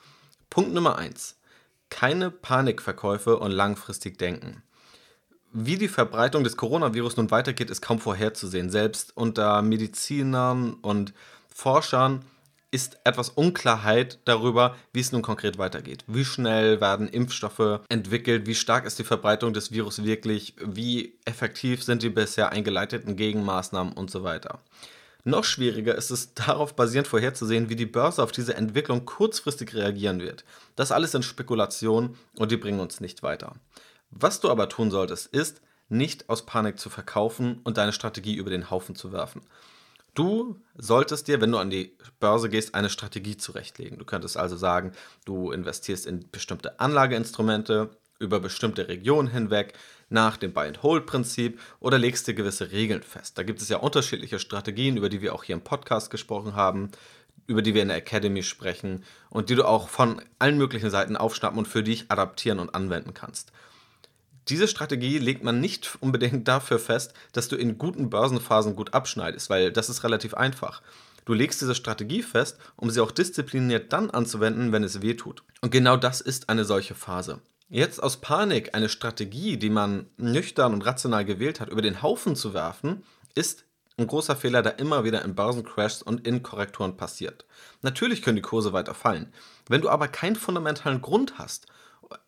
Punkt 0.51 0.73
Nummer 0.73 0.99
eins: 0.99 1.39
Keine 1.89 2.31
Panikverkäufe 2.31 3.39
und 3.39 3.53
langfristig 3.53 4.19
denken. 4.19 4.63
Wie 5.53 5.77
die 5.77 5.89
Verbreitung 5.89 6.45
des 6.45 6.57
Coronavirus 6.57 7.17
nun 7.17 7.31
weitergeht, 7.33 7.71
ist 7.71 7.81
kaum 7.81 7.99
vorherzusehen. 7.99 8.71
Selbst 8.71 9.17
unter 9.17 9.63
Medizinern 9.63 10.75
und 10.75 11.13
Forschern 11.53 12.25
ist 12.71 13.01
etwas 13.03 13.31
Unklarheit 13.31 14.21
darüber, 14.27 14.77
wie 14.93 15.01
es 15.01 15.11
nun 15.11 15.23
konkret 15.23 15.59
weitergeht. 15.59 16.05
Wie 16.07 16.25
schnell 16.25 16.81
werden 16.81 17.09
Impfstoffe 17.09 17.81
entwickelt? 17.89 18.47
Wie 18.47 18.55
stark 18.55 18.87
ist 18.87 19.01
die 19.01 19.05
Verbreitung 19.05 19.53
des 19.53 19.73
Virus 19.73 20.05
wirklich? 20.05 20.55
Wie 20.65 21.19
effektiv 21.25 21.83
sind 21.83 22.05
die 22.05 22.11
bisher 22.11 22.53
eingeleiteten 22.53 23.17
Gegenmaßnahmen 23.17 23.93
und 23.95 24.09
so 24.09 24.23
weiter? 24.23 24.61
Noch 25.25 25.43
schwieriger 25.43 25.97
ist 25.97 26.11
es 26.11 26.33
darauf 26.35 26.77
basierend 26.77 27.09
vorherzusehen, 27.09 27.69
wie 27.69 27.77
die 27.77 27.87
Börse 27.87 28.23
auf 28.23 28.31
diese 28.31 28.55
Entwicklung 28.55 29.05
kurzfristig 29.05 29.75
reagieren 29.75 30.21
wird. 30.21 30.45
Das 30.77 30.93
alles 30.93 31.11
sind 31.11 31.25
Spekulationen 31.25 32.17
und 32.37 32.53
die 32.53 32.57
bringen 32.57 32.79
uns 32.79 33.01
nicht 33.01 33.25
weiter. 33.25 33.57
Was 34.11 34.41
du 34.41 34.51
aber 34.51 34.69
tun 34.69 34.91
solltest, 34.91 35.27
ist, 35.29 35.63
nicht 35.89 36.29
aus 36.29 36.47
Panik 36.47 36.79
zu 36.79 36.91
verkaufen 36.91 37.61
und 37.65 37.77
deine 37.77 37.93
Strategie 37.93 38.37
über 38.37 38.51
den 38.51 38.71
Haufen 38.71 38.95
zu 38.95 39.13
werfen. 39.13 39.43
Du 40.15 40.61
solltest 40.77 41.29
dir, 41.29 41.41
wenn 41.41 41.53
du 41.53 41.59
an 41.59 41.71
die 41.71 41.97
Börse 42.19 42.49
gehst, 42.49 42.75
eine 42.75 42.91
Strategie 42.91 43.37
zurechtlegen. 43.37 43.99
Du 43.99 44.05
könntest 44.05 44.37
also 44.37 44.57
sagen, 44.57 44.93
du 45.25 45.53
investierst 45.53 46.07
in 46.07 46.29
bestimmte 46.31 46.81
Anlageinstrumente 46.81 47.91
über 48.19 48.41
bestimmte 48.41 48.89
Regionen 48.89 49.29
hinweg 49.29 49.75
nach 50.09 50.37
dem 50.37 50.53
Buy-and-Hold-Prinzip 50.53 51.59
oder 51.79 51.99
legst 51.99 52.27
dir 52.27 52.35
gewisse 52.35 52.71
Regeln 52.71 53.03
fest. 53.03 53.39
Da 53.39 53.45
gibt 53.45 53.63
es 53.63 53.69
ja 53.69 53.79
unterschiedliche 53.79 54.39
Strategien, 54.39 54.97
über 54.97 55.09
die 55.09 55.23
wir 55.23 55.35
auch 55.35 55.45
hier 55.45 55.55
im 55.55 55.63
Podcast 55.63 56.11
gesprochen 56.11 56.55
haben, 56.55 56.91
über 57.47 57.63
die 57.63 57.75
wir 57.75 57.83
in 57.83 57.89
der 57.89 57.97
Academy 57.97 58.43
sprechen 58.43 59.05
und 59.31 59.49
die 59.49 59.55
du 59.55 59.65
auch 59.65 59.89
von 59.89 60.21
allen 60.39 60.59
möglichen 60.59 60.91
Seiten 60.91 61.17
aufschnappen 61.17 61.59
und 61.59 61.67
für 61.67 61.83
dich 61.83 62.11
adaptieren 62.11 62.59
und 62.59 62.75
anwenden 62.75 63.15
kannst. 63.15 63.53
Diese 64.51 64.67
Strategie 64.67 65.19
legt 65.19 65.45
man 65.45 65.61
nicht 65.61 65.97
unbedingt 66.01 66.49
dafür 66.49 66.81
fest, 66.81 67.15
dass 67.33 67.47
du 67.47 67.55
in 67.55 67.79
guten 67.79 68.11
Börsenphasen 68.11 68.75
gut 68.75 68.95
abschneidest, 68.95 69.49
weil 69.49 69.71
das 69.71 69.89
ist 69.89 70.03
relativ 70.03 70.35
einfach. 70.35 70.83
Du 71.25 71.35
legst 71.35 71.61
diese 71.61 71.77
Strategie 71.77 72.23
fest, 72.23 72.59
um 72.75 72.91
sie 72.91 73.01
auch 73.01 73.13
diszipliniert 73.13 73.93
dann 73.93 74.11
anzuwenden, 74.11 74.73
wenn 74.73 74.83
es 74.83 75.03
weh 75.03 75.15
tut. 75.15 75.45
Und 75.61 75.71
genau 75.71 75.97
das 75.97 76.21
ist 76.21 76.49
eine 76.49 76.65
solche 76.65 76.97
Phase. 76.97 77.41
Jetzt 77.69 78.03
aus 78.03 78.21
Panik 78.21 78.75
eine 78.75 78.89
Strategie, 78.89 79.57
die 79.57 79.71
man 79.71 80.07
nüchtern 80.17 80.75
und 80.75 80.85
rational 80.85 81.25
gewählt 81.25 81.61
hat, 81.61 81.69
über 81.69 81.83
den 81.83 82.03
Haufen 82.03 82.35
zu 82.35 82.53
werfen, 82.53 83.05
ist 83.37 83.65
ein 83.97 84.09
großer 84.09 84.35
Fehler, 84.35 84.63
der 84.63 84.81
immer 84.81 85.05
wieder 85.05 85.25
in 85.25 85.37
Börsencrashs 85.37 86.03
und 86.03 86.27
in 86.27 86.43
Korrekturen 86.43 86.97
passiert. 86.97 87.45
Natürlich 87.83 88.23
können 88.23 88.37
die 88.37 88.43
Kurse 88.43 88.73
weiter 88.73 88.95
fallen. 88.95 89.33
Wenn 89.69 89.83
du 89.83 89.89
aber 89.89 90.09
keinen 90.09 90.35
fundamentalen 90.35 91.03
Grund 91.03 91.39
hast 91.39 91.67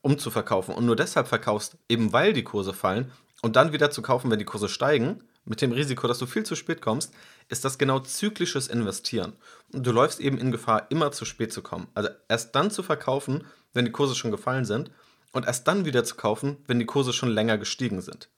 um 0.00 0.18
zu 0.18 0.30
verkaufen 0.30 0.74
und 0.74 0.86
nur 0.86 0.96
deshalb 0.96 1.28
verkaufst, 1.28 1.76
eben 1.88 2.12
weil 2.12 2.32
die 2.32 2.44
Kurse 2.44 2.72
fallen 2.72 3.12
und 3.42 3.56
dann 3.56 3.72
wieder 3.72 3.90
zu 3.90 4.02
kaufen, 4.02 4.30
wenn 4.30 4.38
die 4.38 4.44
Kurse 4.44 4.68
steigen, 4.68 5.22
mit 5.44 5.60
dem 5.60 5.72
Risiko, 5.72 6.06
dass 6.06 6.18
du 6.18 6.26
viel 6.26 6.44
zu 6.44 6.54
spät 6.54 6.80
kommst, 6.80 7.12
ist 7.48 7.64
das 7.64 7.78
genau 7.78 7.98
zyklisches 7.98 8.68
Investieren. 8.68 9.32
Und 9.72 9.84
du 9.84 9.90
läufst 9.90 10.20
eben 10.20 10.38
in 10.38 10.52
Gefahr, 10.52 10.86
immer 10.90 11.10
zu 11.10 11.24
spät 11.24 11.52
zu 11.52 11.62
kommen. 11.62 11.88
Also 11.94 12.10
erst 12.28 12.54
dann 12.54 12.70
zu 12.70 12.82
verkaufen, 12.82 13.44
wenn 13.72 13.84
die 13.84 13.92
Kurse 13.92 14.14
schon 14.14 14.30
gefallen 14.30 14.64
sind 14.64 14.90
und 15.32 15.46
erst 15.46 15.66
dann 15.66 15.84
wieder 15.84 16.04
zu 16.04 16.14
kaufen, 16.14 16.58
wenn 16.66 16.78
die 16.78 16.86
Kurse 16.86 17.12
schon 17.12 17.30
länger 17.30 17.58
gestiegen 17.58 18.00
sind. 18.00 18.28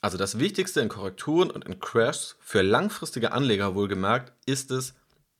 Also 0.00 0.18
das 0.18 0.38
Wichtigste 0.38 0.80
in 0.80 0.88
Korrekturen 0.88 1.50
und 1.50 1.64
in 1.64 1.80
Crashs 1.80 2.36
für 2.40 2.62
langfristige 2.62 3.32
Anleger 3.32 3.74
wohlgemerkt 3.74 4.32
ist 4.46 4.70
es, 4.70 4.94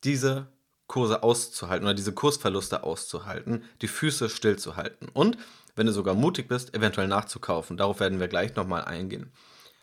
diese 0.04 0.48
Kurse 0.86 1.22
auszuhalten 1.22 1.86
oder 1.86 1.94
diese 1.94 2.12
Kursverluste 2.12 2.84
auszuhalten, 2.84 3.64
die 3.82 3.88
Füße 3.88 4.28
stillzuhalten 4.28 5.08
und, 5.08 5.36
wenn 5.74 5.86
du 5.86 5.92
sogar 5.92 6.14
mutig 6.14 6.48
bist, 6.48 6.74
eventuell 6.74 7.08
nachzukaufen. 7.08 7.76
Darauf 7.76 8.00
werden 8.00 8.20
wir 8.20 8.28
gleich 8.28 8.54
nochmal 8.56 8.84
eingehen. 8.84 9.32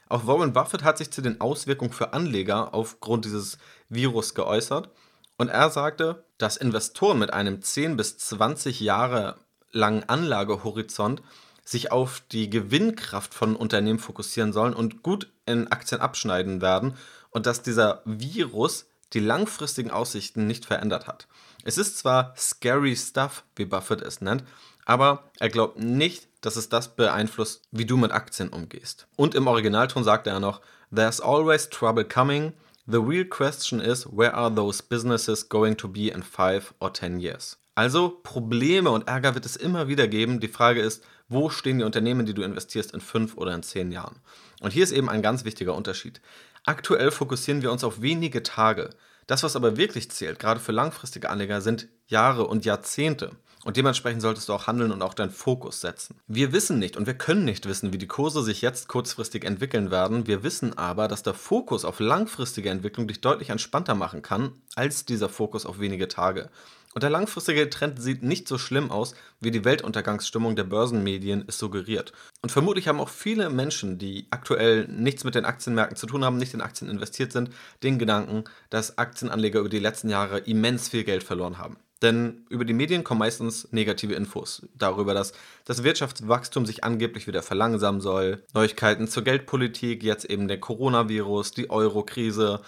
Auch 0.09 0.27
Warren 0.27 0.53
Buffett 0.53 0.83
hat 0.83 0.97
sich 0.97 1.11
zu 1.11 1.21
den 1.21 1.41
Auswirkungen 1.41 1.91
für 1.91 2.13
Anleger 2.13 2.73
aufgrund 2.73 3.25
dieses 3.25 3.57
Virus 3.89 4.33
geäußert 4.33 4.89
und 5.37 5.49
er 5.49 5.69
sagte, 5.69 6.23
dass 6.37 6.57
Investoren 6.57 7.19
mit 7.19 7.33
einem 7.33 7.61
10 7.61 7.97
bis 7.97 8.17
20 8.17 8.79
Jahre 8.79 9.37
langen 9.71 10.03
Anlagehorizont 10.07 11.21
sich 11.65 11.91
auf 11.91 12.21
die 12.31 12.49
Gewinnkraft 12.49 13.33
von 13.33 13.55
Unternehmen 13.55 13.99
fokussieren 13.99 14.53
sollen 14.53 14.73
und 14.73 15.01
gut 15.01 15.31
in 15.45 15.71
Aktien 15.71 16.01
abschneiden 16.01 16.61
werden 16.61 16.95
und 17.31 17.45
dass 17.45 17.61
dieser 17.61 18.01
Virus 18.05 18.85
die 19.13 19.19
langfristigen 19.19 19.91
Aussichten 19.91 20.47
nicht 20.47 20.65
verändert 20.65 21.07
hat. 21.07 21.27
Es 21.63 21.77
ist 21.77 21.97
zwar 21.97 22.33
scary 22.37 22.95
stuff, 22.95 23.43
wie 23.55 23.65
Buffett 23.65 24.01
es 24.01 24.21
nennt, 24.21 24.43
aber 24.85 25.31
er 25.39 25.49
glaubt 25.49 25.79
nicht, 25.79 26.27
dass 26.41 26.55
es 26.55 26.69
das 26.69 26.95
beeinflusst, 26.95 27.61
wie 27.71 27.85
du 27.85 27.95
mit 27.95 28.11
Aktien 28.11 28.49
umgehst. 28.49 29.07
Und 29.15 29.33
im 29.35 29.47
Originalton 29.47 30.03
sagte 30.03 30.29
er 30.29 30.39
noch, 30.39 30.61
There's 30.93 31.21
always 31.21 31.69
trouble 31.69 32.05
coming. 32.05 32.53
The 32.85 32.97
real 32.97 33.25
question 33.25 33.79
is, 33.79 34.05
where 34.11 34.33
are 34.33 34.53
those 34.53 34.83
businesses 34.83 35.47
going 35.47 35.77
to 35.77 35.87
be 35.87 36.09
in 36.09 36.21
five 36.21 36.73
or 36.79 36.91
ten 36.91 37.19
years? 37.19 37.57
Also 37.75 38.19
Probleme 38.21 38.91
und 38.91 39.07
Ärger 39.07 39.33
wird 39.33 39.45
es 39.45 39.55
immer 39.55 39.87
wieder 39.87 40.07
geben. 40.07 40.39
Die 40.39 40.47
Frage 40.47 40.81
ist, 40.81 41.03
wo 41.29 41.49
stehen 41.49 41.79
die 41.79 41.83
Unternehmen, 41.83 42.25
die 42.25 42.33
du 42.33 42.43
investierst, 42.43 42.93
in 42.93 43.01
fünf 43.01 43.37
oder 43.37 43.55
in 43.55 43.63
zehn 43.63 43.91
Jahren? 43.91 44.19
Und 44.61 44.73
hier 44.73 44.83
ist 44.83 44.91
eben 44.91 45.09
ein 45.09 45.23
ganz 45.23 45.45
wichtiger 45.45 45.73
Unterschied. 45.73 46.21
Aktuell 46.65 47.11
fokussieren 47.11 47.61
wir 47.61 47.71
uns 47.71 47.83
auf 47.83 48.01
wenige 48.01 48.41
Tage. 48.41 48.91
Das, 49.27 49.43
was 49.43 49.55
aber 49.55 49.77
wirklich 49.77 50.11
zählt, 50.11 50.39
gerade 50.39 50.59
für 50.59 50.71
langfristige 50.71 51.29
Anleger, 51.29 51.61
sind 51.61 51.87
Jahre 52.07 52.47
und 52.47 52.65
Jahrzehnte. 52.65 53.31
Und 53.65 53.77
dementsprechend 53.77 54.21
solltest 54.21 54.49
du 54.49 54.53
auch 54.53 54.67
handeln 54.67 54.91
und 54.91 55.01
auch 55.01 55.13
deinen 55.13 55.31
Fokus 55.31 55.79
setzen. 55.79 56.19
Wir 56.27 56.51
wissen 56.51 56.79
nicht 56.79 56.97
und 56.97 57.05
wir 57.05 57.13
können 57.13 57.45
nicht 57.45 57.65
wissen, 57.65 57.93
wie 57.93 57.97
die 57.97 58.07
Kurse 58.07 58.43
sich 58.43 58.61
jetzt 58.61 58.89
kurzfristig 58.89 59.45
entwickeln 59.45 59.89
werden. 59.89 60.27
Wir 60.27 60.43
wissen 60.43 60.77
aber, 60.77 61.07
dass 61.07 61.23
der 61.23 61.33
Fokus 61.33 61.85
auf 61.85 61.99
langfristige 62.01 62.69
Entwicklung 62.69 63.07
dich 63.07 63.21
deutlich 63.21 63.49
entspannter 63.49 63.95
machen 63.95 64.21
kann, 64.21 64.51
als 64.75 65.05
dieser 65.05 65.29
Fokus 65.29 65.65
auf 65.65 65.79
wenige 65.79 66.09
Tage. 66.09 66.49
Und 66.93 67.03
der 67.03 67.09
langfristige 67.09 67.69
Trend 67.69 68.01
sieht 68.01 68.23
nicht 68.23 68.47
so 68.47 68.57
schlimm 68.57 68.91
aus, 68.91 69.15
wie 69.39 69.51
die 69.51 69.65
Weltuntergangsstimmung 69.65 70.55
der 70.55 70.63
Börsenmedien 70.63 71.43
es 71.47 71.57
suggeriert. 71.57 72.13
Und 72.41 72.51
vermutlich 72.51 72.87
haben 72.87 72.99
auch 72.99 73.09
viele 73.09 73.49
Menschen, 73.49 73.97
die 73.97 74.27
aktuell 74.29 74.87
nichts 74.87 75.23
mit 75.23 75.35
den 75.35 75.45
Aktienmärkten 75.45 75.97
zu 75.97 76.05
tun 76.05 76.23
haben, 76.23 76.37
nicht 76.37 76.53
in 76.53 76.61
Aktien 76.61 76.89
investiert 76.89 77.31
sind, 77.31 77.49
den 77.81 77.99
Gedanken, 77.99 78.43
dass 78.69 78.97
Aktienanleger 78.97 79.59
über 79.59 79.69
die 79.69 79.79
letzten 79.79 80.09
Jahre 80.09 80.39
immens 80.39 80.89
viel 80.89 81.03
Geld 81.03 81.23
verloren 81.23 81.57
haben. 81.57 81.77
Denn 82.03 82.45
über 82.49 82.65
die 82.65 82.73
Medien 82.73 83.05
kommen 83.05 83.19
meistens 83.19 83.71
negative 83.71 84.13
Infos 84.13 84.67
darüber, 84.77 85.13
dass 85.13 85.31
das 85.63 85.83
Wirtschaftswachstum 85.83 86.65
sich 86.65 86.83
angeblich 86.83 87.27
wieder 87.27 87.41
verlangsamen 87.41 88.01
soll. 88.01 88.43
Neuigkeiten 88.53 89.07
zur 89.07 89.23
Geldpolitik, 89.23 90.03
jetzt 90.03 90.25
eben 90.25 90.49
der 90.49 90.59
Coronavirus, 90.59 91.51
die 91.51 91.69
Euro-Krise, 91.69 92.59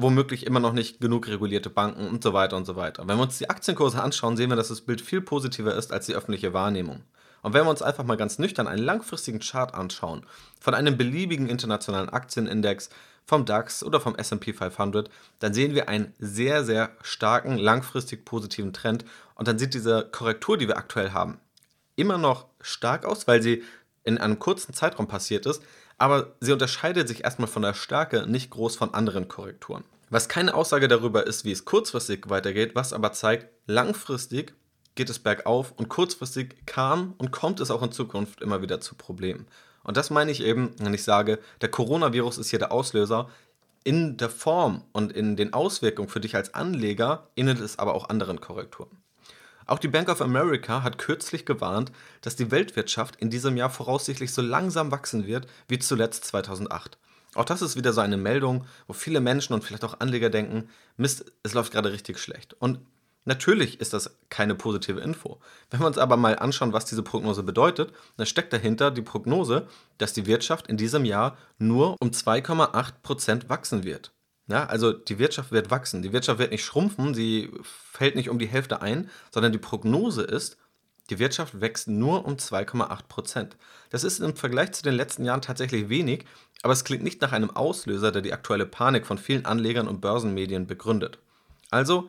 womöglich 0.00 0.46
immer 0.46 0.60
noch 0.60 0.72
nicht 0.72 1.00
genug 1.00 1.26
regulierte 1.26 1.70
Banken 1.70 2.06
und 2.08 2.22
so 2.22 2.32
weiter 2.32 2.56
und 2.56 2.64
so 2.64 2.76
weiter. 2.76 3.06
Wenn 3.08 3.18
wir 3.18 3.24
uns 3.24 3.38
die 3.38 3.50
Aktienkurse 3.50 4.00
anschauen, 4.00 4.36
sehen 4.36 4.48
wir, 4.48 4.56
dass 4.56 4.68
das 4.68 4.82
Bild 4.82 5.00
viel 5.00 5.20
positiver 5.20 5.74
ist 5.74 5.92
als 5.92 6.06
die 6.06 6.14
öffentliche 6.14 6.52
Wahrnehmung. 6.52 7.02
Und 7.42 7.52
wenn 7.52 7.64
wir 7.64 7.70
uns 7.70 7.82
einfach 7.82 8.04
mal 8.04 8.16
ganz 8.16 8.38
nüchtern 8.38 8.68
einen 8.68 8.82
langfristigen 8.82 9.40
Chart 9.40 9.74
anschauen, 9.74 10.24
von 10.60 10.74
einem 10.74 10.96
beliebigen 10.96 11.48
internationalen 11.48 12.08
Aktienindex, 12.08 12.90
vom 13.24 13.44
DAX 13.44 13.82
oder 13.82 14.00
vom 14.00 14.16
SP 14.16 14.54
500, 14.54 15.10
dann 15.38 15.52
sehen 15.52 15.74
wir 15.74 15.88
einen 15.88 16.14
sehr, 16.18 16.64
sehr 16.64 16.90
starken, 17.02 17.58
langfristig 17.58 18.24
positiven 18.24 18.72
Trend. 18.72 19.04
Und 19.34 19.48
dann 19.48 19.58
sieht 19.58 19.74
diese 19.74 20.08
Korrektur, 20.10 20.56
die 20.56 20.66
wir 20.66 20.78
aktuell 20.78 21.12
haben, 21.12 21.38
immer 21.94 22.18
noch 22.18 22.46
stark 22.60 23.04
aus, 23.04 23.26
weil 23.26 23.42
sie 23.42 23.64
in 24.04 24.16
einem 24.16 24.38
kurzen 24.38 24.72
Zeitraum 24.72 25.08
passiert 25.08 25.44
ist, 25.44 25.62
aber 25.98 26.36
sie 26.40 26.52
unterscheidet 26.52 27.08
sich 27.08 27.24
erstmal 27.24 27.48
von 27.48 27.62
der 27.62 27.74
Stärke 27.74 28.26
nicht 28.26 28.50
groß 28.50 28.76
von 28.76 28.94
anderen 28.94 29.28
Korrekturen. 29.28 29.84
Was 30.10 30.28
keine 30.28 30.54
Aussage 30.54 30.88
darüber 30.88 31.26
ist, 31.26 31.44
wie 31.44 31.52
es 31.52 31.64
kurzfristig 31.64 32.30
weitergeht, 32.30 32.74
was 32.74 32.92
aber 32.92 33.12
zeigt, 33.12 33.48
langfristig 33.66 34.54
geht 34.94 35.10
es 35.10 35.18
bergauf 35.18 35.72
und 35.76 35.88
kurzfristig 35.88 36.66
kam 36.66 37.14
und 37.18 37.30
kommt 37.30 37.60
es 37.60 37.70
auch 37.70 37.82
in 37.82 37.92
Zukunft 37.92 38.40
immer 38.40 38.62
wieder 38.62 38.80
zu 38.80 38.94
Problemen. 38.94 39.46
Und 39.84 39.96
das 39.96 40.10
meine 40.10 40.30
ich 40.30 40.42
eben, 40.42 40.74
wenn 40.78 40.94
ich 40.94 41.04
sage, 41.04 41.38
der 41.60 41.70
Coronavirus 41.70 42.38
ist 42.38 42.50
hier 42.50 42.58
der 42.58 42.72
Auslöser. 42.72 43.28
In 43.84 44.16
der 44.16 44.28
Form 44.28 44.84
und 44.92 45.12
in 45.12 45.36
den 45.36 45.52
Auswirkungen 45.52 46.08
für 46.08 46.20
dich 46.20 46.34
als 46.34 46.52
Anleger 46.52 47.28
ähnelt 47.36 47.60
es 47.60 47.78
aber 47.78 47.94
auch 47.94 48.08
anderen 48.08 48.40
Korrekturen. 48.40 48.90
Auch 49.68 49.78
die 49.78 49.88
Bank 49.88 50.08
of 50.08 50.22
America 50.22 50.82
hat 50.82 50.96
kürzlich 50.96 51.44
gewarnt, 51.44 51.92
dass 52.22 52.36
die 52.36 52.50
Weltwirtschaft 52.50 53.16
in 53.16 53.28
diesem 53.28 53.58
Jahr 53.58 53.68
voraussichtlich 53.68 54.32
so 54.32 54.40
langsam 54.40 54.90
wachsen 54.90 55.26
wird 55.26 55.46
wie 55.68 55.78
zuletzt 55.78 56.24
2008. 56.24 56.96
Auch 57.34 57.44
das 57.44 57.60
ist 57.60 57.76
wieder 57.76 57.92
so 57.92 58.00
eine 58.00 58.16
Meldung, 58.16 58.64
wo 58.86 58.94
viele 58.94 59.20
Menschen 59.20 59.52
und 59.52 59.62
vielleicht 59.62 59.84
auch 59.84 60.00
Anleger 60.00 60.30
denken, 60.30 60.70
Mist, 60.96 61.30
es 61.42 61.52
läuft 61.52 61.72
gerade 61.72 61.92
richtig 61.92 62.18
schlecht. 62.18 62.54
Und 62.54 62.80
Natürlich 63.24 63.78
ist 63.78 63.92
das 63.92 64.16
keine 64.30 64.54
positive 64.54 65.00
Info. 65.00 65.38
Wenn 65.68 65.80
wir 65.80 65.86
uns 65.86 65.98
aber 65.98 66.16
mal 66.16 66.38
anschauen, 66.38 66.72
was 66.72 66.86
diese 66.86 67.02
Prognose 67.02 67.42
bedeutet, 67.42 67.92
dann 68.16 68.24
steckt 68.24 68.54
dahinter 68.54 68.90
die 68.90 69.02
Prognose, 69.02 69.68
dass 69.98 70.14
die 70.14 70.24
Wirtschaft 70.24 70.66
in 70.66 70.78
diesem 70.78 71.04
Jahr 71.04 71.36
nur 71.58 71.96
um 72.00 72.08
2,8 72.08 73.02
Prozent 73.02 73.50
wachsen 73.50 73.84
wird. 73.84 74.12
Ja, 74.48 74.64
also 74.64 74.92
die 74.92 75.18
Wirtschaft 75.18 75.52
wird 75.52 75.70
wachsen. 75.70 76.02
Die 76.02 76.12
Wirtschaft 76.12 76.38
wird 76.38 76.50
nicht 76.50 76.64
schrumpfen, 76.64 77.14
sie 77.14 77.52
fällt 77.62 78.16
nicht 78.16 78.30
um 78.30 78.38
die 78.38 78.48
Hälfte 78.48 78.80
ein, 78.80 79.10
sondern 79.30 79.52
die 79.52 79.58
Prognose 79.58 80.22
ist, 80.22 80.56
die 81.10 81.18
Wirtschaft 81.18 81.60
wächst 81.60 81.88
nur 81.88 82.24
um 82.26 82.34
2,8 82.34 83.08
Prozent. 83.08 83.56
Das 83.90 84.04
ist 84.04 84.20
im 84.20 84.36
Vergleich 84.36 84.72
zu 84.72 84.82
den 84.82 84.94
letzten 84.94 85.24
Jahren 85.24 85.42
tatsächlich 85.42 85.88
wenig, 85.88 86.24
aber 86.62 86.72
es 86.72 86.84
klingt 86.84 87.02
nicht 87.02 87.20
nach 87.20 87.32
einem 87.32 87.50
Auslöser, 87.50 88.10
der 88.10 88.22
die 88.22 88.32
aktuelle 88.32 88.66
Panik 88.66 89.06
von 89.06 89.18
vielen 89.18 89.44
Anlegern 89.44 89.88
und 89.88 90.00
Börsenmedien 90.00 90.66
begründet. 90.66 91.18
Also, 91.70 92.08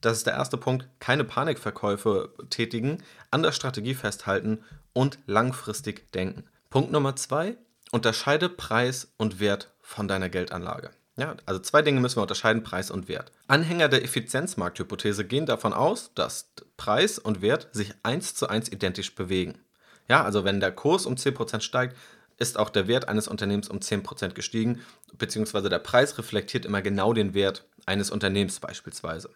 das 0.00 0.18
ist 0.18 0.26
der 0.26 0.34
erste 0.34 0.56
Punkt, 0.56 0.88
keine 1.00 1.24
Panikverkäufe 1.24 2.34
tätigen, 2.50 3.02
an 3.30 3.42
der 3.42 3.52
Strategie 3.52 3.94
festhalten 3.94 4.62
und 4.92 5.18
langfristig 5.26 6.12
denken. 6.12 6.44
Punkt 6.68 6.92
Nummer 6.92 7.16
zwei, 7.16 7.56
unterscheide 7.92 8.48
Preis 8.48 9.12
und 9.16 9.40
Wert 9.40 9.72
von 9.80 10.08
deiner 10.08 10.28
Geldanlage. 10.28 10.90
Ja, 11.16 11.36
also 11.46 11.60
zwei 11.60 11.82
Dinge 11.82 12.00
müssen 12.00 12.16
wir 12.16 12.22
unterscheiden, 12.22 12.64
Preis 12.64 12.90
und 12.90 13.08
Wert. 13.08 13.30
Anhänger 13.46 13.88
der 13.88 14.02
Effizienzmarkthypothese 14.02 15.24
gehen 15.24 15.46
davon 15.46 15.72
aus, 15.72 16.10
dass 16.14 16.50
Preis 16.76 17.18
und 17.18 17.40
Wert 17.40 17.68
sich 17.72 17.94
eins 18.02 18.34
zu 18.34 18.48
eins 18.48 18.68
identisch 18.70 19.14
bewegen. 19.14 19.60
Ja, 20.08 20.24
also 20.24 20.44
wenn 20.44 20.60
der 20.60 20.72
Kurs 20.72 21.06
um 21.06 21.14
10% 21.14 21.60
steigt, 21.60 21.96
ist 22.36 22.58
auch 22.58 22.68
der 22.68 22.88
Wert 22.88 23.08
eines 23.08 23.28
Unternehmens 23.28 23.68
um 23.68 23.78
10% 23.78 24.34
gestiegen, 24.34 24.80
beziehungsweise 25.16 25.68
der 25.68 25.78
Preis 25.78 26.18
reflektiert 26.18 26.66
immer 26.66 26.82
genau 26.82 27.12
den 27.12 27.32
Wert 27.32 27.64
eines 27.86 28.10
Unternehmens 28.10 28.58
beispielsweise. 28.58 29.30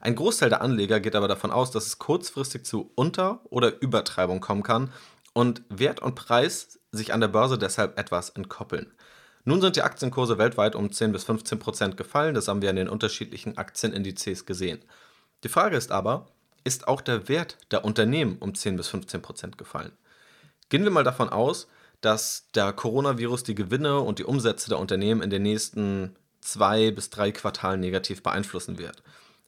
Ein 0.00 0.14
Großteil 0.14 0.48
der 0.48 0.62
Anleger 0.62 1.00
geht 1.00 1.14
aber 1.14 1.28
davon 1.28 1.50
aus, 1.50 1.70
dass 1.70 1.86
es 1.86 1.98
kurzfristig 1.98 2.64
zu 2.64 2.90
Unter- 2.94 3.40
oder 3.50 3.82
Übertreibung 3.82 4.40
kommen 4.40 4.62
kann 4.62 4.92
und 5.34 5.62
Wert 5.68 6.00
und 6.00 6.14
Preis 6.14 6.78
sich 6.90 7.12
an 7.12 7.20
der 7.20 7.28
Börse 7.28 7.58
deshalb 7.58 7.98
etwas 7.98 8.30
entkoppeln. 8.30 8.92
Nun 9.48 9.62
sind 9.62 9.76
die 9.76 9.82
Aktienkurse 9.82 10.36
weltweit 10.36 10.74
um 10.74 10.92
10 10.92 11.10
bis 11.10 11.24
15 11.24 11.58
Prozent 11.58 11.96
gefallen, 11.96 12.34
das 12.34 12.48
haben 12.48 12.60
wir 12.60 12.68
in 12.68 12.76
den 12.76 12.90
unterschiedlichen 12.90 13.56
Aktienindizes 13.56 14.44
gesehen. 14.44 14.78
Die 15.42 15.48
Frage 15.48 15.74
ist 15.74 15.90
aber, 15.90 16.28
ist 16.64 16.86
auch 16.86 17.00
der 17.00 17.30
Wert 17.30 17.56
der 17.70 17.82
Unternehmen 17.82 18.36
um 18.40 18.54
10 18.54 18.76
bis 18.76 18.88
15 18.88 19.22
Prozent 19.22 19.56
gefallen? 19.56 19.92
Gehen 20.68 20.84
wir 20.84 20.90
mal 20.90 21.02
davon 21.02 21.30
aus, 21.30 21.66
dass 22.02 22.48
der 22.54 22.74
Coronavirus 22.74 23.42
die 23.42 23.54
Gewinne 23.54 24.00
und 24.00 24.18
die 24.18 24.24
Umsätze 24.24 24.68
der 24.68 24.78
Unternehmen 24.78 25.22
in 25.22 25.30
den 25.30 25.44
nächsten 25.44 26.14
zwei 26.42 26.90
bis 26.90 27.08
drei 27.08 27.32
Quartalen 27.32 27.80
negativ 27.80 28.22
beeinflussen 28.22 28.76
wird. 28.76 29.02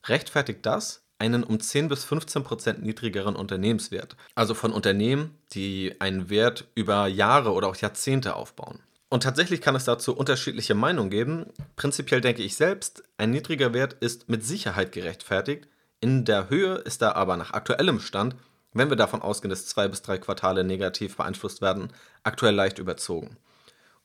Rechtfertigt 0.07 0.65
das 0.65 1.03
einen 1.19 1.45
um 1.45 1.61
10 1.61 1.89
bis 1.89 2.05
15 2.05 2.43
Prozent 2.43 2.83
niedrigeren 2.83 3.37
Unternehmenswert, 3.37 4.17
also 4.35 4.55
von 4.55 4.73
Unternehmen, 4.73 5.37
die 5.53 5.95
einen 6.01 6.31
Wert 6.31 6.69
über 6.75 7.07
Jahre 7.07 7.53
oder 7.53 7.69
auch 7.69 7.77
Jahrzehnte 7.77 8.35
aufbauen? 8.35 8.81
Und 9.11 9.25
tatsächlich 9.25 9.61
kann 9.61 9.75
es 9.75 9.85
dazu 9.85 10.17
unterschiedliche 10.17 10.77
Meinungen 10.77 11.11
geben. 11.11 11.47
Prinzipiell 11.75 12.21
denke 12.21 12.43
ich 12.43 12.55
selbst, 12.55 13.03
ein 13.19 13.33
niedriger 13.33 13.75
Wert 13.75 13.95
ist 13.95 14.29
mit 14.29 14.45
Sicherheit 14.45 14.93
gerechtfertigt. 14.93 15.67
In 16.01 16.25
der 16.25 16.49
Höhe 16.49 16.77
ist 16.77 17.03
er 17.03 17.17
aber 17.17 17.37
nach 17.37 17.53
aktuellem 17.53 17.99
Stand, 17.99 18.37
wenn 18.73 18.89
wir 18.89 18.97
davon 18.97 19.21
ausgehen, 19.21 19.51
dass 19.51 19.67
zwei 19.67 19.89
bis 19.89 20.03
drei 20.03 20.19
Quartale 20.19 20.63
negativ 20.63 21.17
beeinflusst 21.17 21.61
werden, 21.61 21.93
aktuell 22.23 22.55
leicht 22.55 22.79
überzogen. 22.79 23.37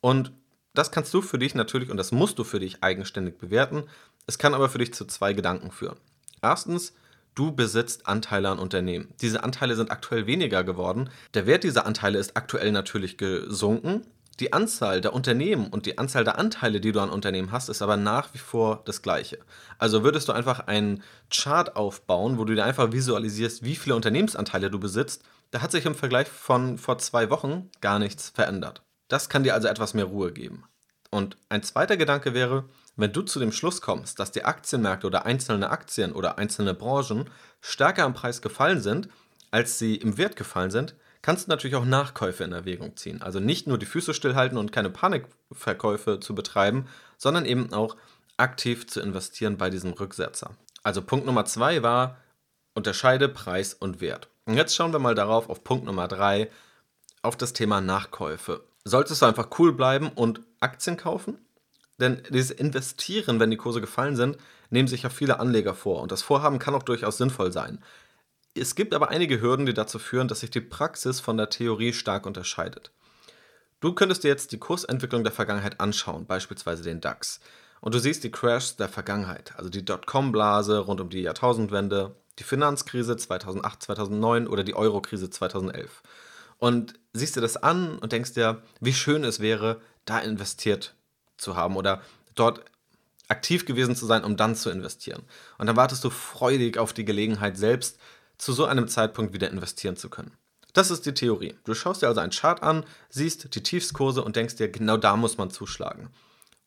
Und 0.02 0.32
das 0.74 0.92
kannst 0.92 1.14
du 1.14 1.22
für 1.22 1.38
dich 1.38 1.54
natürlich 1.54 1.92
und 1.92 1.98
das 1.98 2.12
musst 2.12 2.40
du 2.40 2.44
für 2.44 2.60
dich 2.60 2.84
eigenständig 2.84 3.38
bewerten. 3.38 3.84
Es 4.26 4.40
kann 4.40 4.56
aber 4.56 4.70
für 4.70 4.80
dich 4.80 4.96
zu 4.96 5.06
zwei 5.06 5.34
Gedanken 5.34 5.70
führen. 5.70 5.98
Erstens, 6.42 6.94
du 7.36 7.52
besitzt 7.52 8.08
Anteile 8.08 8.50
an 8.50 8.58
Unternehmen. 8.60 9.14
Diese 9.22 9.44
Anteile 9.44 9.76
sind 9.76 9.92
aktuell 9.92 10.26
weniger 10.26 10.64
geworden. 10.64 11.12
Der 11.36 11.46
Wert 11.46 11.64
dieser 11.64 11.86
Anteile 11.86 12.18
ist 12.18 12.36
aktuell 12.36 12.72
natürlich 12.72 13.18
gesunken 13.20 14.02
die 14.40 14.52
Anzahl 14.52 15.02
der 15.02 15.14
Unternehmen 15.14 15.68
und 15.68 15.86
die 15.86 15.98
Anzahl 15.98 16.24
der 16.24 16.38
Anteile, 16.38 16.82
die 16.82 16.92
du 16.92 17.00
an 17.00 17.10
Unternehmen 17.10 17.52
hast, 17.52 17.70
ist 17.70 17.82
aber 17.82 17.96
nach 17.96 18.34
wie 18.34 18.38
vor 18.38 18.82
das 18.86 19.02
gleiche. 19.02 19.40
Also 19.78 20.04
würdest 20.04 20.28
du 20.28 20.34
einfach 20.34 20.68
einen 20.68 21.04
Chart 21.30 21.76
aufbauen, 21.76 22.38
wo 22.38 22.46
du 22.46 22.54
dir 22.54 22.66
einfach 22.66 22.92
visualisierst, 22.92 23.64
wie 23.64 23.76
viele 23.76 23.96
Unternehmensanteile 23.96 24.70
du 24.70 24.80
besitzt, 24.80 25.24
da 25.52 25.62
hat 25.62 25.72
sich 25.72 25.86
im 25.86 25.96
Vergleich 25.96 26.28
von 26.28 26.78
vor 26.78 26.98
zwei 26.98 27.30
Wochen 27.30 27.70
gar 27.80 28.00
nichts 28.00 28.30
verändert. 28.30 28.82
Das 29.08 29.30
kann 29.30 29.44
dir 29.44 29.54
also 29.54 29.68
etwas 29.68 29.94
mehr 29.94 30.06
Ruhe 30.06 30.34
geben. 30.34 30.66
Und 31.12 31.38
ein 31.48 31.64
zweiter 31.64 31.96
Gedanke 31.96 32.34
wäre, 32.34 32.66
wenn 32.98 33.14
du 33.14 33.22
zu 33.22 33.40
dem 33.40 33.52
Schluss 33.52 33.80
kommst, 33.80 34.20
dass 34.20 34.32
die 34.32 34.44
Aktienmärkte 34.44 35.08
oder 35.08 35.26
einzelne 35.26 35.70
Aktien 35.70 36.12
oder 36.12 36.38
einzelne 36.38 36.74
Branchen 36.74 37.30
stärker 37.62 38.04
am 38.04 38.14
Preis 38.14 38.42
gefallen 38.42 38.82
sind, 38.82 39.08
als 39.52 39.80
sie 39.80 39.96
im 39.96 40.18
Wert 40.18 40.36
gefallen 40.36 40.72
sind, 40.72 40.96
kannst 41.26 41.48
du 41.48 41.50
natürlich 41.50 41.76
auch 41.76 41.86
Nachkäufe 41.86 42.44
in 42.44 42.52
Erwägung 42.52 42.96
ziehen. 42.98 43.24
Also 43.24 43.40
nicht 43.40 43.66
nur 43.66 43.80
die 43.80 43.88
Füße 43.88 44.14
stillhalten 44.14 44.60
und 44.60 44.72
keine 44.72 44.92
Panikverkäufe 44.92 46.20
zu 46.20 46.36
betreiben, 46.36 46.86
sondern 47.18 47.46
eben 47.46 47.74
auch 47.74 47.98
aktiv 48.38 48.86
zu 48.86 49.02
investieren 49.02 49.58
bei 49.58 49.72
diesem 49.72 49.94
Rücksetzer. 49.94 50.52
Also 50.84 51.02
Punkt 51.02 51.26
Nummer 51.26 51.46
zwei 51.46 51.82
war, 51.82 52.18
unterscheide 52.76 53.28
Preis 53.28 53.74
und 53.74 54.02
Wert. 54.02 54.30
Und 54.46 54.54
jetzt 54.54 54.76
schauen 54.76 54.94
wir 54.94 55.00
mal 55.00 55.16
darauf, 55.16 55.50
auf 55.50 55.64
Punkt 55.64 55.86
Nummer 55.86 56.08
drei, 56.08 56.52
auf 57.24 57.36
das 57.36 57.54
Thema 57.54 57.82
Nachkäufe. 57.82 58.64
Solltest 58.84 59.24
du 59.24 59.26
einfach 59.26 59.48
cool 59.58 59.74
bleiben 59.74 60.10
und 60.14 60.42
Aktien 60.60 60.96
kaufen? 60.96 61.40
Denn 62.00 62.22
dieses 62.30 62.52
Investieren, 62.52 63.40
wenn 63.40 63.50
die 63.50 63.58
Kurse 63.58 63.82
gefallen 63.82 64.16
sind, 64.16 64.38
nehmen 64.70 64.88
sich 64.88 65.02
ja 65.02 65.10
viele 65.10 65.40
Anleger 65.40 65.74
vor. 65.74 66.04
Und 66.04 66.12
das 66.12 66.22
Vorhaben 66.22 66.60
kann 66.60 66.76
auch 66.76 66.84
durchaus 66.84 67.18
sinnvoll 67.18 67.52
sein. 67.52 67.80
Es 68.58 68.76
gibt 68.76 68.94
aber 68.94 69.10
einige 69.10 69.42
Hürden, 69.42 69.66
die 69.66 69.74
dazu 69.74 70.00
führen, 70.00 70.30
dass 70.30 70.40
sich 70.40 70.50
die 70.50 70.62
Praxis 70.62 71.20
von 71.20 71.36
der 71.36 71.50
Theorie 71.50 71.92
stark 71.92 72.26
unterscheidet. 72.26 72.92
Du 73.82 73.94
könntest 73.94 74.24
dir 74.24 74.30
jetzt 74.30 74.54
die 74.54 74.58
Kursentwicklung 74.58 75.24
der 75.24 75.34
Vergangenheit 75.34 75.82
anschauen, 75.82 76.26
beispielsweise 76.26 76.82
den 76.82 77.02
DAX. 77.02 77.42
Und 77.82 77.94
du 77.94 78.00
siehst 78.00 78.24
die 78.24 78.32
Crashs 78.32 78.78
der 78.78 78.88
Vergangenheit, 78.88 79.54
also 79.58 79.70
die 79.70 79.84
Dotcom-Blase 79.84 80.80
rund 80.80 81.02
um 81.02 81.10
die 81.10 81.22
Jahrtausendwende, 81.22 82.16
die 82.40 82.44
Finanzkrise 82.44 83.18
2008, 83.18 83.84
2009 83.84 84.48
oder 84.48 84.64
die 84.64 84.74
Eurokrise 84.74 85.30
2011. 85.30 86.02
Und 86.58 86.94
siehst 87.12 87.36
dir 87.36 87.42
das 87.42 87.58
an 87.58 88.00
und 88.00 88.14
denkst 88.14 88.34
dir, 88.34 88.62
wie 88.80 88.94
schön 88.94 89.26
es 89.26 89.42
wäre, 89.42 89.82
da 90.06 90.20
investiert 90.20 90.96
zu 91.38 91.58
haben 91.58 91.76
oder 91.76 92.02
dort 92.36 92.64
aktiv 93.28 93.66
gewesen 93.66 93.96
zu 93.96 94.06
sein, 94.06 94.24
um 94.24 94.38
dann 94.38 94.56
zu 94.56 94.70
investieren. 94.70 95.24
Und 95.58 95.68
dann 95.68 95.76
wartest 95.76 96.04
du 96.04 96.10
freudig 96.10 96.78
auf 96.78 96.94
die 96.94 97.06
Gelegenheit, 97.06 97.58
selbst 97.58 98.00
zu 98.38 98.54
so 98.54 98.66
einem 98.66 98.88
Zeitpunkt 98.88 99.34
wieder 99.34 99.50
investieren 99.50 99.96
zu 99.96 100.10
können. 100.10 100.32
Das 100.74 100.92
ist 100.92 101.06
die 101.06 101.14
Theorie. 101.14 101.56
Du 101.64 101.74
schaust 101.74 102.02
dir 102.02 102.08
also 102.08 102.20
einen 102.20 102.34
Chart 102.34 102.62
an, 102.62 102.86
siehst 103.10 103.56
die 103.56 103.64
Tiefskurse 103.64 104.24
und 104.24 104.36
denkst 104.36 104.56
dir, 104.56 104.68
genau 104.70 104.98
da 104.98 105.16
muss 105.16 105.38
man 105.38 105.50
zuschlagen. 105.50 106.10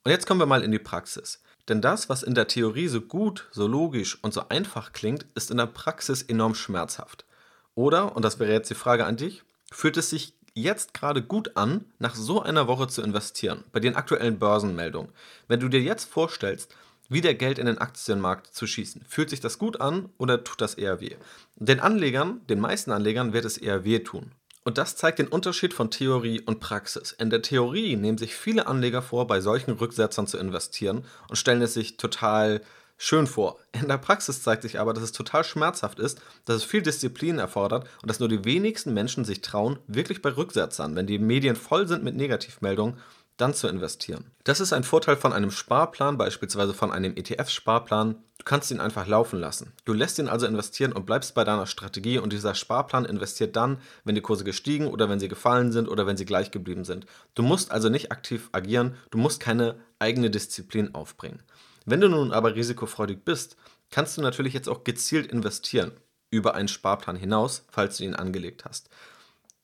Und 0.04 0.10
jetzt 0.10 0.26
kommen 0.26 0.40
wir 0.40 0.46
mal 0.46 0.62
in 0.62 0.72
die 0.72 0.78
Praxis. 0.78 1.42
Denn 1.68 1.82
das, 1.82 2.08
was 2.08 2.22
in 2.22 2.34
der 2.34 2.48
Theorie 2.48 2.88
so 2.88 3.02
gut, 3.02 3.48
so 3.50 3.66
logisch 3.66 4.18
und 4.22 4.32
so 4.32 4.48
einfach 4.48 4.92
klingt, 4.92 5.26
ist 5.34 5.50
in 5.50 5.58
der 5.58 5.66
Praxis 5.66 6.22
enorm 6.22 6.54
schmerzhaft. 6.54 7.26
Oder, 7.74 8.16
und 8.16 8.24
das 8.24 8.38
wäre 8.40 8.52
jetzt 8.52 8.70
die 8.70 8.74
Frage 8.74 9.04
an 9.04 9.18
dich, 9.18 9.42
fühlt 9.70 9.98
es 9.98 10.08
sich 10.08 10.34
jetzt 10.54 10.94
gerade 10.94 11.22
gut 11.22 11.56
an, 11.56 11.84
nach 11.98 12.14
so 12.14 12.40
einer 12.40 12.66
Woche 12.66 12.88
zu 12.88 13.02
investieren, 13.02 13.64
bei 13.72 13.80
den 13.80 13.94
aktuellen 13.94 14.38
Börsenmeldungen? 14.38 15.12
Wenn 15.46 15.60
du 15.60 15.68
dir 15.68 15.82
jetzt 15.82 16.08
vorstellst, 16.10 16.74
wieder 17.08 17.34
Geld 17.34 17.58
in 17.58 17.66
den 17.66 17.78
Aktienmarkt 17.78 18.54
zu 18.54 18.66
schießen. 18.66 19.04
Fühlt 19.08 19.30
sich 19.30 19.40
das 19.40 19.58
gut 19.58 19.80
an 19.80 20.10
oder 20.18 20.44
tut 20.44 20.60
das 20.60 20.74
eher 20.74 21.00
weh? 21.00 21.16
Den 21.56 21.80
Anlegern, 21.80 22.40
den 22.48 22.60
meisten 22.60 22.92
Anlegern, 22.92 23.32
wird 23.32 23.44
es 23.44 23.56
eher 23.56 23.84
weh 23.84 24.00
tun. 24.00 24.32
Und 24.64 24.76
das 24.76 24.96
zeigt 24.96 25.18
den 25.18 25.28
Unterschied 25.28 25.72
von 25.72 25.90
Theorie 25.90 26.42
und 26.42 26.60
Praxis. 26.60 27.12
In 27.12 27.30
der 27.30 27.40
Theorie 27.40 27.96
nehmen 27.96 28.18
sich 28.18 28.34
viele 28.34 28.66
Anleger 28.66 29.00
vor, 29.00 29.26
bei 29.26 29.40
solchen 29.40 29.70
Rücksetzern 29.70 30.26
zu 30.26 30.36
investieren 30.36 31.04
und 31.28 31.36
stellen 31.36 31.62
es 31.62 31.72
sich 31.72 31.96
total 31.96 32.60
schön 32.98 33.26
vor. 33.26 33.58
In 33.72 33.88
der 33.88 33.96
Praxis 33.96 34.42
zeigt 34.42 34.62
sich 34.62 34.78
aber, 34.78 34.92
dass 34.92 35.04
es 35.04 35.12
total 35.12 35.44
schmerzhaft 35.44 35.98
ist, 36.00 36.20
dass 36.44 36.56
es 36.56 36.64
viel 36.64 36.82
Disziplin 36.82 37.38
erfordert 37.38 37.88
und 38.02 38.10
dass 38.10 38.20
nur 38.20 38.28
die 38.28 38.44
wenigsten 38.44 38.92
Menschen 38.92 39.24
sich 39.24 39.40
trauen, 39.40 39.78
wirklich 39.86 40.20
bei 40.20 40.36
Rücksetzern, 40.36 40.96
wenn 40.96 41.06
die 41.06 41.18
Medien 41.18 41.56
voll 41.56 41.88
sind 41.88 42.04
mit 42.04 42.16
Negativmeldungen, 42.16 42.98
dann 43.38 43.54
zu 43.54 43.68
investieren. 43.68 44.30
Das 44.44 44.60
ist 44.60 44.72
ein 44.72 44.84
Vorteil 44.84 45.16
von 45.16 45.32
einem 45.32 45.50
Sparplan, 45.50 46.18
beispielsweise 46.18 46.74
von 46.74 46.92
einem 46.92 47.14
ETF-Sparplan. 47.16 48.16
Du 48.38 48.44
kannst 48.44 48.70
ihn 48.70 48.80
einfach 48.80 49.06
laufen 49.06 49.40
lassen. 49.40 49.72
Du 49.84 49.92
lässt 49.92 50.18
ihn 50.18 50.28
also 50.28 50.46
investieren 50.46 50.92
und 50.92 51.06
bleibst 51.06 51.34
bei 51.34 51.44
deiner 51.44 51.66
Strategie 51.66 52.18
und 52.18 52.32
dieser 52.32 52.54
Sparplan 52.54 53.04
investiert 53.04 53.56
dann, 53.56 53.78
wenn 54.04 54.14
die 54.14 54.20
Kurse 54.20 54.44
gestiegen 54.44 54.88
oder 54.88 55.08
wenn 55.08 55.20
sie 55.20 55.28
gefallen 55.28 55.72
sind 55.72 55.88
oder 55.88 56.06
wenn 56.06 56.16
sie 56.16 56.26
gleich 56.26 56.50
geblieben 56.50 56.84
sind. 56.84 57.06
Du 57.34 57.42
musst 57.42 57.70
also 57.70 57.88
nicht 57.88 58.12
aktiv 58.12 58.48
agieren, 58.52 58.96
du 59.10 59.18
musst 59.18 59.40
keine 59.40 59.76
eigene 59.98 60.30
Disziplin 60.30 60.94
aufbringen. 60.94 61.42
Wenn 61.86 62.00
du 62.00 62.08
nun 62.08 62.32
aber 62.32 62.54
risikofreudig 62.54 63.24
bist, 63.24 63.56
kannst 63.90 64.18
du 64.18 64.20
natürlich 64.20 64.52
jetzt 64.52 64.68
auch 64.68 64.84
gezielt 64.84 65.32
investieren 65.32 65.92
über 66.30 66.54
einen 66.54 66.68
Sparplan 66.68 67.16
hinaus, 67.16 67.64
falls 67.70 67.96
du 67.96 68.04
ihn 68.04 68.14
angelegt 68.14 68.64
hast. 68.64 68.90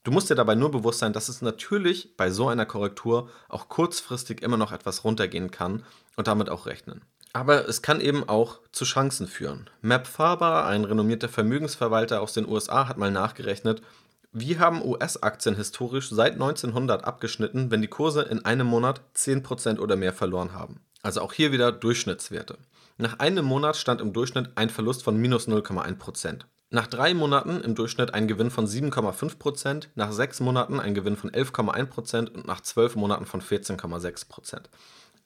Du 0.04 0.10
musst 0.10 0.28
dir 0.28 0.34
dabei 0.34 0.54
nur 0.54 0.70
bewusst 0.70 0.98
sein, 0.98 1.14
dass 1.14 1.30
es 1.30 1.40
natürlich 1.40 2.14
bei 2.16 2.30
so 2.30 2.48
einer 2.48 2.66
Korrektur 2.66 3.30
auch 3.48 3.68
kurzfristig 3.68 4.42
immer 4.42 4.58
noch 4.58 4.70
etwas 4.70 5.02
runtergehen 5.02 5.50
kann 5.50 5.82
und 6.16 6.28
damit 6.28 6.50
auch 6.50 6.66
rechnen. 6.66 7.02
Aber 7.32 7.68
es 7.68 7.80
kann 7.80 8.00
eben 8.00 8.28
auch 8.28 8.60
zu 8.70 8.84
Chancen 8.84 9.26
führen. 9.26 9.68
Map 9.80 10.06
Faber, 10.06 10.66
ein 10.66 10.84
renommierter 10.84 11.28
Vermögensverwalter 11.28 12.20
aus 12.20 12.34
den 12.34 12.46
USA, 12.46 12.86
hat 12.86 12.98
mal 12.98 13.10
nachgerechnet, 13.10 13.82
wie 14.30 14.58
haben 14.58 14.84
US-Aktien 14.84 15.56
historisch 15.56 16.10
seit 16.10 16.34
1900 16.34 17.04
abgeschnitten, 17.04 17.70
wenn 17.70 17.80
die 17.80 17.88
Kurse 17.88 18.22
in 18.22 18.44
einem 18.44 18.66
Monat 18.66 19.00
10% 19.16 19.78
oder 19.78 19.96
mehr 19.96 20.12
verloren 20.12 20.52
haben? 20.52 20.80
Also 21.02 21.22
auch 21.22 21.32
hier 21.32 21.50
wieder 21.50 21.72
Durchschnittswerte. 21.72 22.58
Nach 22.98 23.18
einem 23.20 23.44
Monat 23.44 23.76
stand 23.76 24.00
im 24.00 24.12
Durchschnitt 24.12 24.50
ein 24.56 24.70
Verlust 24.70 25.02
von 25.02 25.16
minus 25.16 25.48
0,1%. 25.48 26.42
Nach 26.70 26.86
drei 26.86 27.14
Monaten 27.14 27.60
im 27.60 27.74
Durchschnitt 27.74 28.14
ein 28.14 28.26
Gewinn 28.26 28.50
von 28.50 28.66
7,5%, 28.66 29.88
nach 29.94 30.12
sechs 30.12 30.40
Monaten 30.40 30.80
ein 30.80 30.94
Gewinn 30.94 31.16
von 31.16 31.30
11,1% 31.30 32.30
und 32.30 32.46
nach 32.46 32.60
zwölf 32.62 32.96
Monaten 32.96 33.26
von 33.26 33.40
14,6%. 33.40 34.64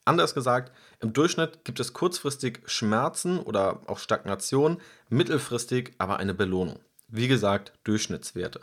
Anders 0.05 0.35
gesagt, 0.35 0.73
im 1.01 1.13
Durchschnitt 1.13 1.65
gibt 1.65 1.81
es 1.81 1.93
kurzfristig 1.93 2.61
Schmerzen 2.67 3.39
oder 3.39 3.83
auch 3.87 3.99
Stagnation, 3.99 4.81
mittelfristig 5.11 5.93
aber 5.99 6.19
eine 6.19 6.35
Belohnung. 6.35 6.81
Wie 7.09 7.29
gesagt, 7.29 7.73
Durchschnittswerte. 7.85 8.61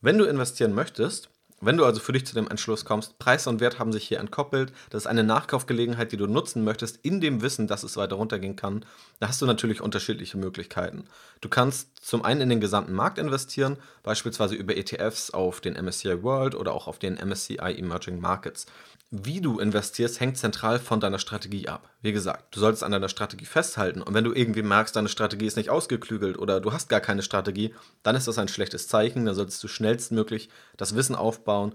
Wenn 0.00 0.18
du 0.18 0.24
investieren 0.24 0.74
möchtest, 0.74 1.30
wenn 1.60 1.76
du 1.76 1.84
also 1.84 2.00
für 2.00 2.12
dich 2.12 2.26
zu 2.26 2.34
dem 2.34 2.48
Entschluss 2.48 2.84
kommst, 2.84 3.18
Preis 3.18 3.46
und 3.46 3.60
Wert 3.60 3.78
haben 3.78 3.92
sich 3.92 4.08
hier 4.08 4.18
entkoppelt, 4.18 4.72
das 4.88 5.02
ist 5.02 5.06
eine 5.06 5.24
Nachkaufgelegenheit, 5.24 6.10
die 6.10 6.16
du 6.16 6.26
nutzen 6.26 6.64
möchtest, 6.64 6.98
in 7.02 7.20
dem 7.20 7.42
Wissen, 7.42 7.66
dass 7.66 7.82
es 7.82 7.96
weiter 7.96 8.16
runtergehen 8.16 8.56
kann, 8.56 8.84
da 9.18 9.28
hast 9.28 9.42
du 9.42 9.46
natürlich 9.46 9.80
unterschiedliche 9.80 10.38
Möglichkeiten. 10.38 11.04
Du 11.40 11.48
kannst 11.48 12.04
zum 12.04 12.24
einen 12.24 12.40
in 12.40 12.48
den 12.48 12.60
gesamten 12.60 12.94
Markt 12.94 13.18
investieren, 13.18 13.76
beispielsweise 14.02 14.54
über 14.54 14.76
ETFs 14.76 15.30
auf 15.30 15.60
den 15.60 15.74
MSCI 15.74 16.22
World 16.22 16.54
oder 16.54 16.72
auch 16.72 16.86
auf 16.86 16.98
den 16.98 17.14
MSCI 17.14 17.58
Emerging 17.58 18.20
Markets. 18.20 18.66
Wie 19.12 19.40
du 19.40 19.58
investierst, 19.58 20.20
hängt 20.20 20.38
zentral 20.38 20.78
von 20.78 21.00
deiner 21.00 21.18
Strategie 21.18 21.66
ab. 21.66 21.90
Wie 22.00 22.12
gesagt, 22.12 22.54
du 22.54 22.60
solltest 22.60 22.84
an 22.84 22.92
deiner 22.92 23.08
Strategie 23.08 23.44
festhalten 23.44 24.02
und 24.02 24.14
wenn 24.14 24.22
du 24.22 24.32
irgendwie 24.32 24.62
merkst, 24.62 24.94
deine 24.94 25.08
Strategie 25.08 25.46
ist 25.46 25.56
nicht 25.56 25.68
ausgeklügelt 25.68 26.38
oder 26.38 26.60
du 26.60 26.72
hast 26.72 26.88
gar 26.88 27.00
keine 27.00 27.22
Strategie, 27.22 27.74
dann 28.04 28.14
ist 28.14 28.28
das 28.28 28.38
ein 28.38 28.46
schlechtes 28.46 28.86
Zeichen. 28.86 29.24
Dann 29.24 29.34
solltest 29.34 29.64
du 29.64 29.68
schnellstmöglich 29.68 30.48
das 30.76 30.94
Wissen 30.94 31.16
aufbauen, 31.16 31.74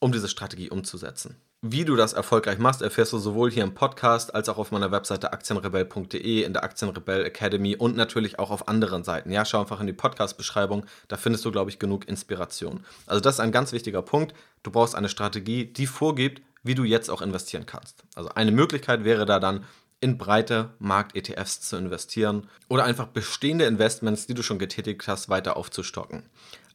um 0.00 0.10
diese 0.10 0.28
Strategie 0.28 0.68
umzusetzen. 0.68 1.36
Wie 1.62 1.84
du 1.84 1.94
das 1.94 2.12
erfolgreich 2.12 2.58
machst, 2.58 2.82
erfährst 2.82 3.12
du 3.12 3.18
sowohl 3.18 3.52
hier 3.52 3.62
im 3.62 3.72
Podcast 3.72 4.34
als 4.34 4.48
auch 4.48 4.58
auf 4.58 4.72
meiner 4.72 4.90
Webseite 4.90 5.32
aktienrebell.de, 5.32 6.42
in 6.42 6.52
der 6.52 6.64
Aktienrebell 6.64 7.24
Academy 7.24 7.76
und 7.76 7.96
natürlich 7.96 8.40
auch 8.40 8.50
auf 8.50 8.66
anderen 8.66 9.04
Seiten. 9.04 9.30
Ja, 9.30 9.44
schau 9.44 9.60
einfach 9.60 9.80
in 9.80 9.86
die 9.86 9.92
Podcast-Beschreibung, 9.92 10.84
da 11.06 11.16
findest 11.16 11.44
du, 11.44 11.52
glaube 11.52 11.70
ich, 11.70 11.78
genug 11.78 12.08
Inspiration. 12.08 12.84
Also 13.06 13.20
das 13.20 13.36
ist 13.36 13.40
ein 13.40 13.52
ganz 13.52 13.72
wichtiger 13.72 14.02
Punkt. 14.02 14.34
Du 14.64 14.72
brauchst 14.72 14.96
eine 14.96 15.08
Strategie, 15.08 15.64
die 15.64 15.86
vorgibt, 15.86 16.42
wie 16.64 16.74
du 16.74 16.82
jetzt 16.82 17.10
auch 17.10 17.22
investieren 17.22 17.66
kannst. 17.66 18.02
Also 18.16 18.30
eine 18.30 18.50
Möglichkeit 18.50 19.04
wäre 19.04 19.26
da 19.26 19.38
dann, 19.38 19.64
in 20.00 20.18
breite 20.18 20.70
Markt-ETFs 20.80 21.62
zu 21.62 21.76
investieren 21.76 22.48
oder 22.68 22.84
einfach 22.84 23.06
bestehende 23.06 23.64
Investments, 23.64 24.26
die 24.26 24.34
du 24.34 24.42
schon 24.42 24.58
getätigt 24.58 25.06
hast, 25.06 25.30
weiter 25.30 25.56
aufzustocken. 25.56 26.24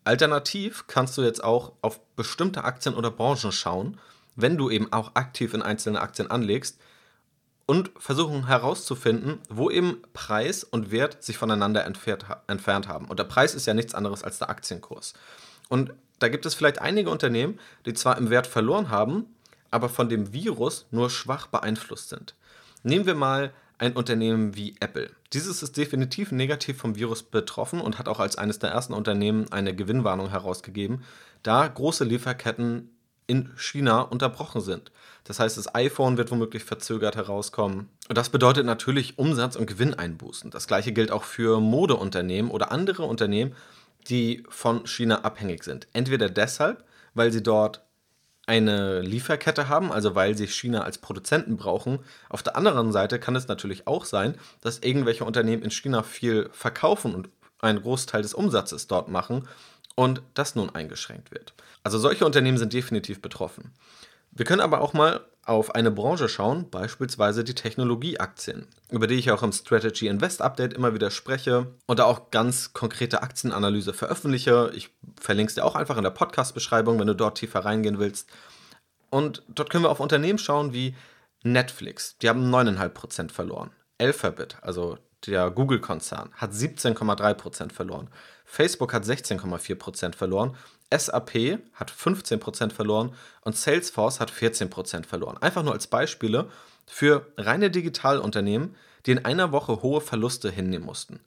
Alternativ 0.04 0.86
kannst 0.88 1.18
du 1.18 1.22
jetzt 1.22 1.44
auch 1.44 1.74
auf 1.82 2.00
bestimmte 2.16 2.64
Aktien 2.64 2.96
oder 2.96 3.12
Branchen 3.12 3.52
schauen, 3.52 4.00
wenn 4.36 4.58
du 4.58 4.72
eben 4.72 4.92
auch 4.92 5.16
aktiv 5.16 5.54
in 5.54 5.62
einzelne 5.62 6.02
Aktien 6.02 6.32
anlegst 6.32 6.80
und 7.68 7.92
versuchen 7.98 8.48
herauszufinden, 8.48 9.38
wo 9.48 9.70
eben 9.70 10.02
Preis 10.14 10.64
und 10.64 10.90
Wert 10.90 11.22
sich 11.22 11.38
voneinander 11.38 11.86
entfernt 11.86 12.88
haben. 12.88 13.06
Und 13.06 13.20
der 13.20 13.26
Preis 13.26 13.54
ist 13.54 13.68
ja 13.68 13.76
nichts 13.76 13.94
anderes 13.94 14.24
als 14.24 14.40
der 14.40 14.50
Aktienkurs. 14.50 15.14
Und 15.68 15.94
da 16.18 16.30
gibt 16.30 16.48
es 16.48 16.56
vielleicht 16.56 16.82
einige 16.82 17.12
Unternehmen, 17.12 17.60
die 17.86 17.94
zwar 17.94 18.18
im 18.18 18.32
Wert 18.32 18.48
verloren 18.48 18.90
haben, 18.90 19.28
aber 19.72 19.90
von 19.90 20.10
dem 20.10 20.34
Virus 20.34 20.88
nur 20.92 21.10
schwach 21.10 21.48
beeinflusst 21.48 22.10
sind. 22.10 22.36
Nehmen 22.84 23.06
wir 23.06 23.16
mal 23.16 23.54
ein 23.78 23.94
Unternehmen 23.94 24.56
wie 24.56 24.76
Apple. 24.80 25.10
Dieses 25.34 25.64
ist 25.64 25.78
definitiv 25.78 26.32
negativ 26.32 26.78
vom 26.78 26.96
Virus 26.96 27.24
betroffen 27.24 27.82
und 27.82 27.98
hat 27.98 28.08
auch 28.08 28.20
als 28.20 28.38
eines 28.38 28.60
der 28.60 28.72
ersten 28.72 28.94
Unternehmen 28.94 29.52
eine 29.52 29.76
Gewinnwarnung 29.76 30.30
herausgegeben, 30.30 31.04
da 31.44 31.66
große 31.68 32.04
Lieferketten 32.04 32.90
in 33.26 33.52
China 33.58 34.02
unterbrochen 34.02 34.60
sind. 34.60 34.92
Das 35.24 35.40
heißt, 35.40 35.58
das 35.58 35.76
iPhone 35.76 36.18
wird 36.18 36.32
womöglich 36.32 36.64
verzögert 36.64 37.16
herauskommen. 37.16 37.88
Und 38.10 38.18
das 38.18 38.30
bedeutet 38.30 38.66
natürlich 38.66 39.20
Umsatz- 39.20 39.56
und 39.56 39.68
Gewinneinbußen. 39.68 40.50
Das 40.50 40.68
gleiche 40.68 40.92
gilt 40.92 41.12
auch 41.12 41.24
für 41.24 41.60
Modeunternehmen 41.60 42.50
oder 42.50 42.72
andere 42.72 43.04
Unternehmen, 43.04 43.56
die 44.10 44.44
von 44.50 44.88
China 44.88 45.22
abhängig 45.22 45.64
sind. 45.64 45.88
Entweder 45.94 46.30
deshalb, 46.30 46.84
weil 47.14 47.32
sie 47.32 47.44
dort 47.44 47.84
eine 48.50 49.02
Lieferkette 49.02 49.70
haben, 49.70 49.92
also 49.92 50.16
weil 50.16 50.36
sie 50.36 50.48
China 50.48 50.82
als 50.82 50.98
Produzenten 50.98 51.56
brauchen. 51.56 52.00
Auf 52.30 52.42
der 52.42 52.56
anderen 52.56 52.92
Seite 52.92 53.20
kann 53.20 53.36
es 53.36 53.48
natürlich 53.48 53.86
auch 53.86 54.06
sein, 54.06 54.34
dass 54.62 54.80
irgendwelche 54.80 55.24
Unternehmen 55.24 55.62
in 55.62 55.70
China 55.70 56.02
viel 56.02 56.50
verkaufen 56.52 57.14
und 57.14 57.30
einen 57.60 57.84
Großteil 57.84 58.24
des 58.24 58.34
Umsatzes 58.34 58.88
dort 58.88 59.08
machen 59.08 59.48
und 59.94 60.24
das 60.34 60.56
nun 60.56 60.74
eingeschränkt 60.74 61.30
wird. 61.32 61.54
Also 61.84 62.00
solche 62.00 62.26
Unternehmen 62.26 62.58
sind 62.58 62.74
definitiv 62.74 63.22
betroffen. 63.22 63.72
Wir 64.32 64.46
können 64.46 64.62
aber 64.62 64.82
auch 64.82 64.94
mal 64.94 65.22
auf 65.50 65.74
eine 65.74 65.90
Branche 65.90 66.30
schauen, 66.30 66.70
beispielsweise 66.70 67.44
die 67.44 67.56
Technologieaktien, 67.56 68.68
über 68.92 69.08
die 69.08 69.16
ich 69.16 69.32
auch 69.32 69.42
im 69.42 69.52
Strategy 69.52 70.08
Invest 70.08 70.42
Update 70.42 70.74
immer 70.74 70.94
wieder 70.94 71.10
spreche 71.10 71.68
und 71.88 72.00
da 72.00 72.06
auch 72.06 72.30
ganz 72.30 72.74
konkrete 72.74 73.24
Aktienanalyse 73.24 73.94
veröffentliche. 73.94 74.72
Ich 74.76 74.92
verlinke 75.20 75.50
es 75.50 75.56
dir 75.56 75.66
auch 75.66 75.76
einfach 75.76 75.98
in 75.98 76.04
der 76.04 76.12
Podcast-Beschreibung, 76.12 77.00
wenn 77.00 77.08
du 77.08 77.16
dort 77.16 77.40
tiefer 77.40 77.66
reingehen 77.66 77.98
willst. 77.98 78.30
Und 79.10 79.44
dort 79.50 79.72
können 79.72 79.84
wir 79.84 79.90
auf 79.90 80.00
Unternehmen 80.00 80.38
schauen 80.38 80.72
wie 80.72 80.96
Netflix, 81.44 82.18
die 82.20 82.30
haben 82.30 82.54
9,5% 82.54 83.32
verloren. 83.32 83.72
Alphabet, 83.98 84.58
also 84.62 84.98
der 85.26 85.50
Google-Konzern, 85.50 86.30
hat 86.36 86.52
17,3% 86.52 87.74
verloren. 87.74 88.10
Facebook 88.46 88.94
hat 88.94 89.04
16,4% 89.04 90.16
verloren 90.16 90.56
SAP 90.96 91.60
hat 91.74 91.92
15% 91.92 92.72
verloren 92.72 93.14
und 93.42 93.56
Salesforce 93.56 94.20
hat 94.20 94.32
14% 94.32 95.06
verloren. 95.06 95.38
Einfach 95.38 95.64
nur 95.64 95.74
als 95.74 95.88
Beispiele 95.88 96.50
für 96.88 97.32
reine 97.38 97.70
Digitalunternehmen, 97.70 98.76
die 99.06 99.12
in 99.12 99.26
einer 99.26 99.52
Woche 99.52 99.82
hohe 99.82 100.02
Verluste 100.02 100.50
hinnehmen 100.50 100.86
mussten. 100.86 101.20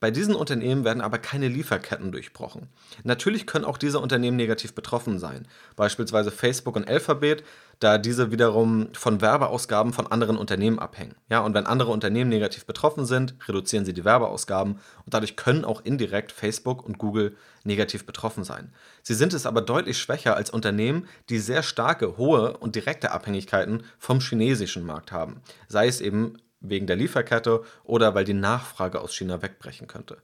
Bei 0.00 0.10
diesen 0.10 0.34
Unternehmen 0.34 0.84
werden 0.84 1.02
aber 1.02 1.18
keine 1.18 1.48
Lieferketten 1.48 2.10
durchbrochen. 2.10 2.68
Natürlich 3.04 3.46
können 3.46 3.66
auch 3.66 3.76
diese 3.76 4.00
Unternehmen 4.00 4.38
negativ 4.38 4.74
betroffen 4.74 5.18
sein, 5.18 5.46
beispielsweise 5.76 6.30
Facebook 6.30 6.76
und 6.76 6.88
Alphabet, 6.88 7.44
da 7.80 7.96
diese 7.96 8.30
wiederum 8.30 8.88
von 8.92 9.22
Werbeausgaben 9.22 9.92
von 9.92 10.06
anderen 10.06 10.36
Unternehmen 10.36 10.78
abhängen. 10.78 11.16
Ja, 11.30 11.40
und 11.40 11.54
wenn 11.54 11.66
andere 11.66 11.90
Unternehmen 11.90 12.28
negativ 12.28 12.66
betroffen 12.66 13.06
sind, 13.06 13.34
reduzieren 13.48 13.86
sie 13.86 13.94
die 13.94 14.04
Werbeausgaben 14.04 14.74
und 14.74 15.14
dadurch 15.14 15.34
können 15.34 15.64
auch 15.64 15.82
indirekt 15.82 16.30
Facebook 16.30 16.84
und 16.84 16.98
Google 16.98 17.36
negativ 17.64 18.04
betroffen 18.04 18.44
sein. 18.44 18.72
Sie 19.02 19.14
sind 19.14 19.32
es 19.32 19.46
aber 19.46 19.62
deutlich 19.62 19.98
schwächer 19.98 20.36
als 20.36 20.50
Unternehmen, 20.50 21.08
die 21.30 21.38
sehr 21.38 21.62
starke, 21.62 22.18
hohe 22.18 22.58
und 22.58 22.76
direkte 22.76 23.12
Abhängigkeiten 23.12 23.82
vom 23.98 24.20
chinesischen 24.20 24.84
Markt 24.84 25.10
haben, 25.10 25.40
sei 25.66 25.88
es 25.88 26.02
eben 26.02 26.36
wegen 26.60 26.86
der 26.86 26.96
Lieferkette 26.96 27.64
oder 27.84 28.14
weil 28.14 28.24
die 28.24 28.34
Nachfrage 28.34 29.00
aus 29.00 29.14
China 29.14 29.40
wegbrechen 29.40 29.86
könnte. 29.86 30.18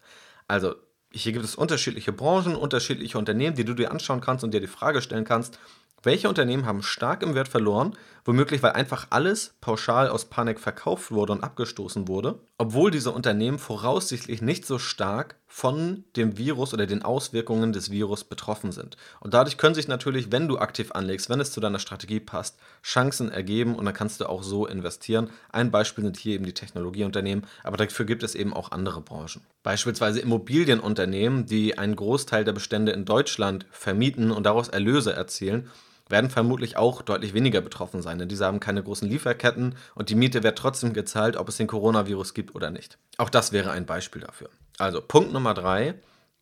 Also 0.46 0.74
hier 1.10 1.32
gibt 1.32 1.46
es 1.46 1.54
unterschiedliche 1.54 2.12
Branchen, 2.12 2.54
unterschiedliche 2.54 3.16
Unternehmen, 3.16 3.56
die 3.56 3.64
du 3.64 3.72
dir 3.72 3.90
anschauen 3.90 4.20
kannst 4.20 4.44
und 4.44 4.52
dir 4.52 4.60
die 4.60 4.66
Frage 4.66 5.00
stellen 5.00 5.24
kannst, 5.24 5.58
welche 6.02 6.28
Unternehmen 6.28 6.66
haben 6.66 6.82
stark 6.82 7.22
im 7.22 7.34
Wert 7.34 7.48
verloren, 7.48 7.96
womöglich 8.26 8.62
weil 8.62 8.72
einfach 8.72 9.06
alles 9.10 9.54
pauschal 9.60 10.08
aus 10.08 10.26
Panik 10.26 10.58
verkauft 10.58 11.10
wurde 11.12 11.32
und 11.32 11.44
abgestoßen 11.44 12.08
wurde, 12.08 12.40
obwohl 12.58 12.90
diese 12.90 13.12
Unternehmen 13.12 13.58
voraussichtlich 13.58 14.42
nicht 14.42 14.66
so 14.66 14.78
stark 14.78 15.36
von 15.46 16.04
dem 16.16 16.36
Virus 16.36 16.74
oder 16.74 16.86
den 16.86 17.02
Auswirkungen 17.02 17.72
des 17.72 17.90
Virus 17.90 18.24
betroffen 18.24 18.72
sind. 18.72 18.96
Und 19.20 19.32
dadurch 19.32 19.58
können 19.58 19.76
sich 19.76 19.86
natürlich, 19.86 20.32
wenn 20.32 20.48
du 20.48 20.58
aktiv 20.58 20.90
anlegst, 20.92 21.30
wenn 21.30 21.40
es 21.40 21.52
zu 21.52 21.60
deiner 21.60 21.78
Strategie 21.78 22.18
passt, 22.18 22.58
Chancen 22.82 23.30
ergeben 23.30 23.76
und 23.76 23.84
dann 23.84 23.94
kannst 23.94 24.20
du 24.20 24.28
auch 24.28 24.42
so 24.42 24.66
investieren. 24.66 25.30
Ein 25.50 25.70
Beispiel 25.70 26.04
sind 26.04 26.16
hier 26.16 26.34
eben 26.34 26.44
die 26.44 26.54
Technologieunternehmen, 26.54 27.46
aber 27.62 27.76
dafür 27.76 28.06
gibt 28.06 28.24
es 28.24 28.34
eben 28.34 28.52
auch 28.52 28.72
andere 28.72 29.00
Branchen. 29.00 29.42
Beispielsweise 29.62 30.20
Immobilienunternehmen, 30.20 31.46
die 31.46 31.78
einen 31.78 31.94
Großteil 31.94 32.44
der 32.44 32.52
Bestände 32.52 32.92
in 32.92 33.04
Deutschland 33.04 33.66
vermieten 33.70 34.32
und 34.32 34.44
daraus 34.44 34.68
Erlöse 34.68 35.12
erzielen 35.12 35.70
werden 36.08 36.30
vermutlich 36.30 36.76
auch 36.76 37.02
deutlich 37.02 37.34
weniger 37.34 37.60
betroffen 37.60 38.02
sein, 38.02 38.18
denn 38.18 38.28
diese 38.28 38.46
haben 38.46 38.60
keine 38.60 38.82
großen 38.82 39.08
Lieferketten 39.08 39.74
und 39.94 40.08
die 40.08 40.14
Miete 40.14 40.42
wird 40.42 40.58
trotzdem 40.58 40.92
gezahlt, 40.92 41.36
ob 41.36 41.48
es 41.48 41.56
den 41.56 41.66
Coronavirus 41.66 42.34
gibt 42.34 42.54
oder 42.54 42.70
nicht. 42.70 42.98
Auch 43.18 43.30
das 43.30 43.52
wäre 43.52 43.70
ein 43.70 43.86
Beispiel 43.86 44.22
dafür. 44.22 44.50
Also 44.78 45.00
Punkt 45.00 45.32
Nummer 45.32 45.54
drei. 45.54 45.94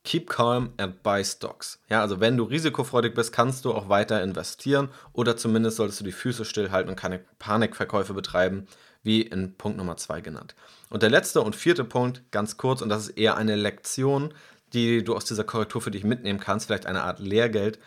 Keep 0.06 0.28
calm 0.28 0.74
and 0.76 1.02
buy 1.02 1.24
stocks. 1.24 1.80
Ja, 1.88 2.02
also 2.02 2.20
wenn 2.20 2.36
du 2.36 2.44
risikofreudig 2.44 3.14
bist, 3.14 3.32
kannst 3.32 3.64
du 3.64 3.72
auch 3.72 3.88
weiter 3.88 4.22
investieren 4.22 4.90
oder 5.14 5.38
zumindest 5.38 5.78
solltest 5.78 6.00
du 6.00 6.04
die 6.04 6.12
Füße 6.12 6.44
stillhalten 6.44 6.90
und 6.90 6.96
keine 6.96 7.20
Panikverkäufe 7.38 8.12
betreiben, 8.12 8.66
wie 9.02 9.22
in 9.22 9.54
Punkt 9.54 9.78
Nummer 9.78 9.96
zwei 9.96 10.20
genannt. 10.20 10.54
Und 10.90 11.02
der 11.02 11.08
letzte 11.08 11.40
und 11.40 11.56
vierte 11.56 11.84
Punkt, 11.84 12.22
ganz 12.32 12.58
kurz, 12.58 12.82
und 12.82 12.90
das 12.90 13.08
ist 13.08 13.16
eher 13.16 13.38
eine 13.38 13.56
Lektion, 13.56 14.34
die 14.74 15.02
du 15.02 15.16
aus 15.16 15.24
dieser 15.24 15.44
Korrektur 15.44 15.80
für 15.80 15.90
dich 15.90 16.04
mitnehmen 16.04 16.38
kannst, 16.38 16.66
vielleicht 16.66 16.84
eine 16.84 17.02
Art 17.02 17.18
Lehrgeld. 17.18 17.78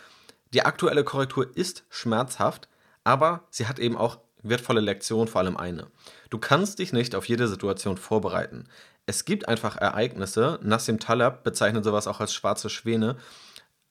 Die 0.53 0.63
aktuelle 0.63 1.03
Korrektur 1.03 1.55
ist 1.55 1.83
schmerzhaft, 1.89 2.67
aber 3.03 3.43
sie 3.49 3.67
hat 3.67 3.79
eben 3.79 3.97
auch 3.97 4.19
wertvolle 4.43 4.81
Lektion 4.81 5.27
vor 5.27 5.41
allem 5.41 5.57
eine. 5.57 5.87
Du 6.29 6.37
kannst 6.37 6.79
dich 6.79 6.93
nicht 6.93 7.15
auf 7.15 7.25
jede 7.25 7.47
Situation 7.47 7.97
vorbereiten. 7.97 8.65
Es 9.05 9.25
gibt 9.25 9.47
einfach 9.47 9.77
Ereignisse, 9.77 10.59
Nassim 10.61 10.99
Taleb 10.99 11.43
bezeichnet 11.43 11.83
sowas 11.83 12.07
auch 12.07 12.19
als 12.19 12.33
schwarze 12.33 12.69
Schwäne, 12.69 13.17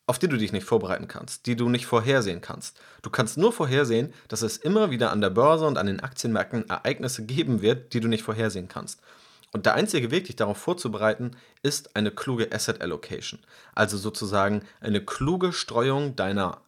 auf 0.06 0.18
die 0.18 0.28
du 0.28 0.36
dich 0.36 0.52
nicht 0.52 0.66
vorbereiten 0.66 1.08
kannst, 1.08 1.46
die 1.46 1.56
du 1.56 1.68
nicht 1.68 1.86
vorhersehen 1.86 2.40
kannst. 2.40 2.80
Du 3.02 3.10
kannst 3.10 3.38
nur 3.38 3.52
vorhersehen, 3.52 4.12
dass 4.28 4.42
es 4.42 4.56
immer 4.56 4.90
wieder 4.90 5.10
an 5.10 5.20
der 5.20 5.30
Börse 5.30 5.66
und 5.66 5.78
an 5.78 5.86
den 5.86 6.00
Aktienmärkten 6.00 6.68
Ereignisse 6.68 7.26
geben 7.26 7.60
wird, 7.60 7.92
die 7.92 8.00
du 8.00 8.08
nicht 8.08 8.22
vorhersehen 8.22 8.68
kannst. 8.68 9.00
Und 9.52 9.66
der 9.66 9.74
einzige 9.74 10.10
Weg, 10.10 10.24
dich 10.26 10.36
darauf 10.36 10.58
vorzubereiten, 10.58 11.32
ist 11.62 11.96
eine 11.96 12.10
kluge 12.10 12.52
Asset 12.52 12.80
Allocation. 12.80 13.40
Also 13.74 13.96
sozusagen 13.96 14.62
eine 14.80 15.04
kluge 15.04 15.52
Streuung 15.52 16.16
deiner 16.16 16.60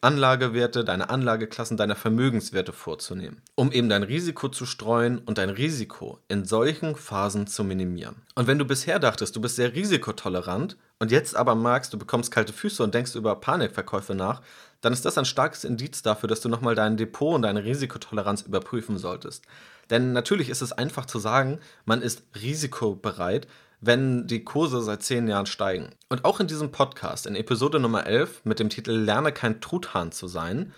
Anlagewerte, 0.00 0.84
deine 0.84 1.10
Anlageklassen, 1.10 1.76
deine 1.76 1.94
Vermögenswerte 1.94 2.72
vorzunehmen, 2.72 3.40
um 3.54 3.70
eben 3.70 3.88
dein 3.88 4.02
Risiko 4.02 4.48
zu 4.48 4.66
streuen 4.66 5.18
und 5.18 5.38
dein 5.38 5.50
Risiko 5.50 6.18
in 6.26 6.44
solchen 6.44 6.96
Phasen 6.96 7.46
zu 7.46 7.62
minimieren. 7.62 8.16
Und 8.34 8.48
wenn 8.48 8.58
du 8.58 8.64
bisher 8.64 8.98
dachtest, 8.98 9.36
du 9.36 9.40
bist 9.40 9.54
sehr 9.54 9.74
risikotolerant 9.74 10.76
und 10.98 11.12
jetzt 11.12 11.36
aber 11.36 11.54
magst, 11.54 11.92
du 11.92 11.98
bekommst 11.98 12.32
kalte 12.32 12.52
Füße 12.52 12.82
und 12.82 12.94
denkst 12.94 13.14
über 13.14 13.36
Panikverkäufe 13.36 14.16
nach, 14.16 14.42
dann 14.82 14.92
ist 14.92 15.04
das 15.04 15.16
ein 15.16 15.24
starkes 15.24 15.64
Indiz 15.64 16.02
dafür, 16.02 16.28
dass 16.28 16.40
du 16.40 16.48
nochmal 16.48 16.74
dein 16.74 16.96
Depot 16.98 17.34
und 17.34 17.42
deine 17.42 17.64
Risikotoleranz 17.64 18.42
überprüfen 18.42 18.98
solltest. 18.98 19.44
Denn 19.88 20.12
natürlich 20.12 20.48
ist 20.48 20.60
es 20.60 20.72
einfach 20.72 21.06
zu 21.06 21.18
sagen, 21.18 21.60
man 21.84 22.02
ist 22.02 22.24
risikobereit, 22.40 23.46
wenn 23.80 24.26
die 24.26 24.44
Kurse 24.44 24.80
seit 24.80 25.02
zehn 25.02 25.26
Jahren 25.26 25.46
steigen. 25.46 25.90
Und 26.08 26.24
auch 26.24 26.40
in 26.40 26.46
diesem 26.46 26.70
Podcast, 26.70 27.26
in 27.26 27.34
Episode 27.36 27.80
Nummer 27.80 28.06
11 28.06 28.44
mit 28.44 28.58
dem 28.58 28.70
Titel 28.70 28.92
Lerne 28.92 29.32
kein 29.32 29.60
Truthahn 29.60 30.12
zu 30.12 30.28
sein, 30.28 30.72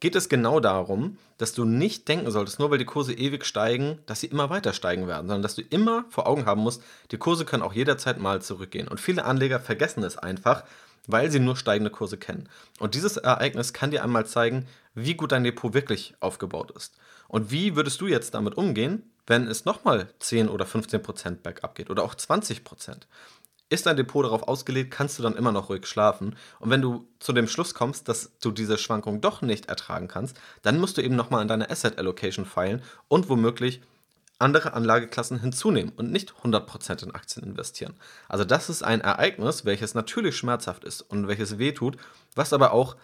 geht 0.00 0.16
es 0.16 0.28
genau 0.28 0.60
darum, 0.60 1.18
dass 1.38 1.52
du 1.52 1.64
nicht 1.64 2.08
denken 2.08 2.30
solltest, 2.30 2.58
nur 2.58 2.70
weil 2.70 2.78
die 2.78 2.84
Kurse 2.84 3.14
ewig 3.14 3.44
steigen, 3.46 3.98
dass 4.06 4.20
sie 4.20 4.26
immer 4.26 4.50
weiter 4.50 4.72
steigen 4.72 5.06
werden, 5.06 5.26
sondern 5.26 5.42
dass 5.42 5.54
du 5.54 5.62
immer 5.62 6.04
vor 6.10 6.26
Augen 6.26 6.46
haben 6.46 6.60
musst, 6.60 6.82
die 7.10 7.18
Kurse 7.18 7.44
können 7.44 7.62
auch 7.62 7.72
jederzeit 7.72 8.18
mal 8.18 8.42
zurückgehen. 8.42 8.88
Und 8.88 9.00
viele 9.00 9.24
Anleger 9.24 9.60
vergessen 9.60 10.02
es 10.02 10.18
einfach, 10.18 10.64
weil 11.06 11.30
sie 11.30 11.40
nur 11.40 11.56
steigende 11.56 11.90
Kurse 11.90 12.16
kennen. 12.16 12.48
Und 12.78 12.94
dieses 12.94 13.16
Ereignis 13.16 13.72
kann 13.72 13.90
dir 13.90 14.02
einmal 14.02 14.26
zeigen, 14.26 14.66
wie 14.94 15.14
gut 15.14 15.32
dein 15.32 15.44
Depot 15.44 15.74
wirklich 15.74 16.14
aufgebaut 16.20 16.70
ist. 16.70 16.96
Und 17.28 17.50
wie 17.50 17.76
würdest 17.76 18.00
du 18.00 18.06
jetzt 18.06 18.34
damit 18.34 18.56
umgehen, 18.56 19.02
wenn 19.26 19.46
es 19.48 19.64
nochmal 19.64 20.08
10 20.20 20.48
oder 20.48 20.66
15 20.66 21.02
Prozent 21.02 21.42
bergab 21.42 21.74
geht 21.74 21.90
oder 21.90 22.04
auch 22.04 22.14
20 22.14 22.64
Prozent. 22.64 23.06
Ist 23.68 23.86
dein 23.86 23.96
Depot 23.96 24.24
darauf 24.24 24.44
ausgelegt, 24.44 24.92
kannst 24.92 25.18
du 25.18 25.24
dann 25.24 25.34
immer 25.34 25.50
noch 25.50 25.68
ruhig 25.68 25.86
schlafen. 25.86 26.36
Und 26.60 26.70
wenn 26.70 26.82
du 26.82 27.08
zu 27.18 27.32
dem 27.32 27.48
Schluss 27.48 27.74
kommst, 27.74 28.08
dass 28.08 28.38
du 28.38 28.52
diese 28.52 28.78
Schwankung 28.78 29.20
doch 29.20 29.42
nicht 29.42 29.66
ertragen 29.66 30.06
kannst, 30.06 30.36
dann 30.62 30.78
musst 30.78 30.96
du 30.96 31.02
eben 31.02 31.16
nochmal 31.16 31.40
an 31.40 31.48
deine 31.48 31.68
Asset 31.68 31.98
Allocation 31.98 32.44
feilen 32.44 32.82
und 33.08 33.28
womöglich 33.28 33.80
andere 34.38 34.74
Anlageklassen 34.74 35.40
hinzunehmen 35.40 35.92
und 35.96 36.10
nicht 36.12 36.32
100% 36.42 37.04
in 37.04 37.14
Aktien 37.14 37.44
investieren. 37.44 37.94
Also 38.28 38.44
das 38.44 38.68
ist 38.68 38.82
ein 38.82 39.00
Ereignis, 39.00 39.64
welches 39.64 39.94
natürlich 39.94 40.36
schmerzhaft 40.36 40.84
ist 40.84 41.00
und 41.00 41.28
welches 41.28 41.58
wehtut, 41.58 41.96
was 42.34 42.52
aber 42.52 42.72
auch 42.72 42.96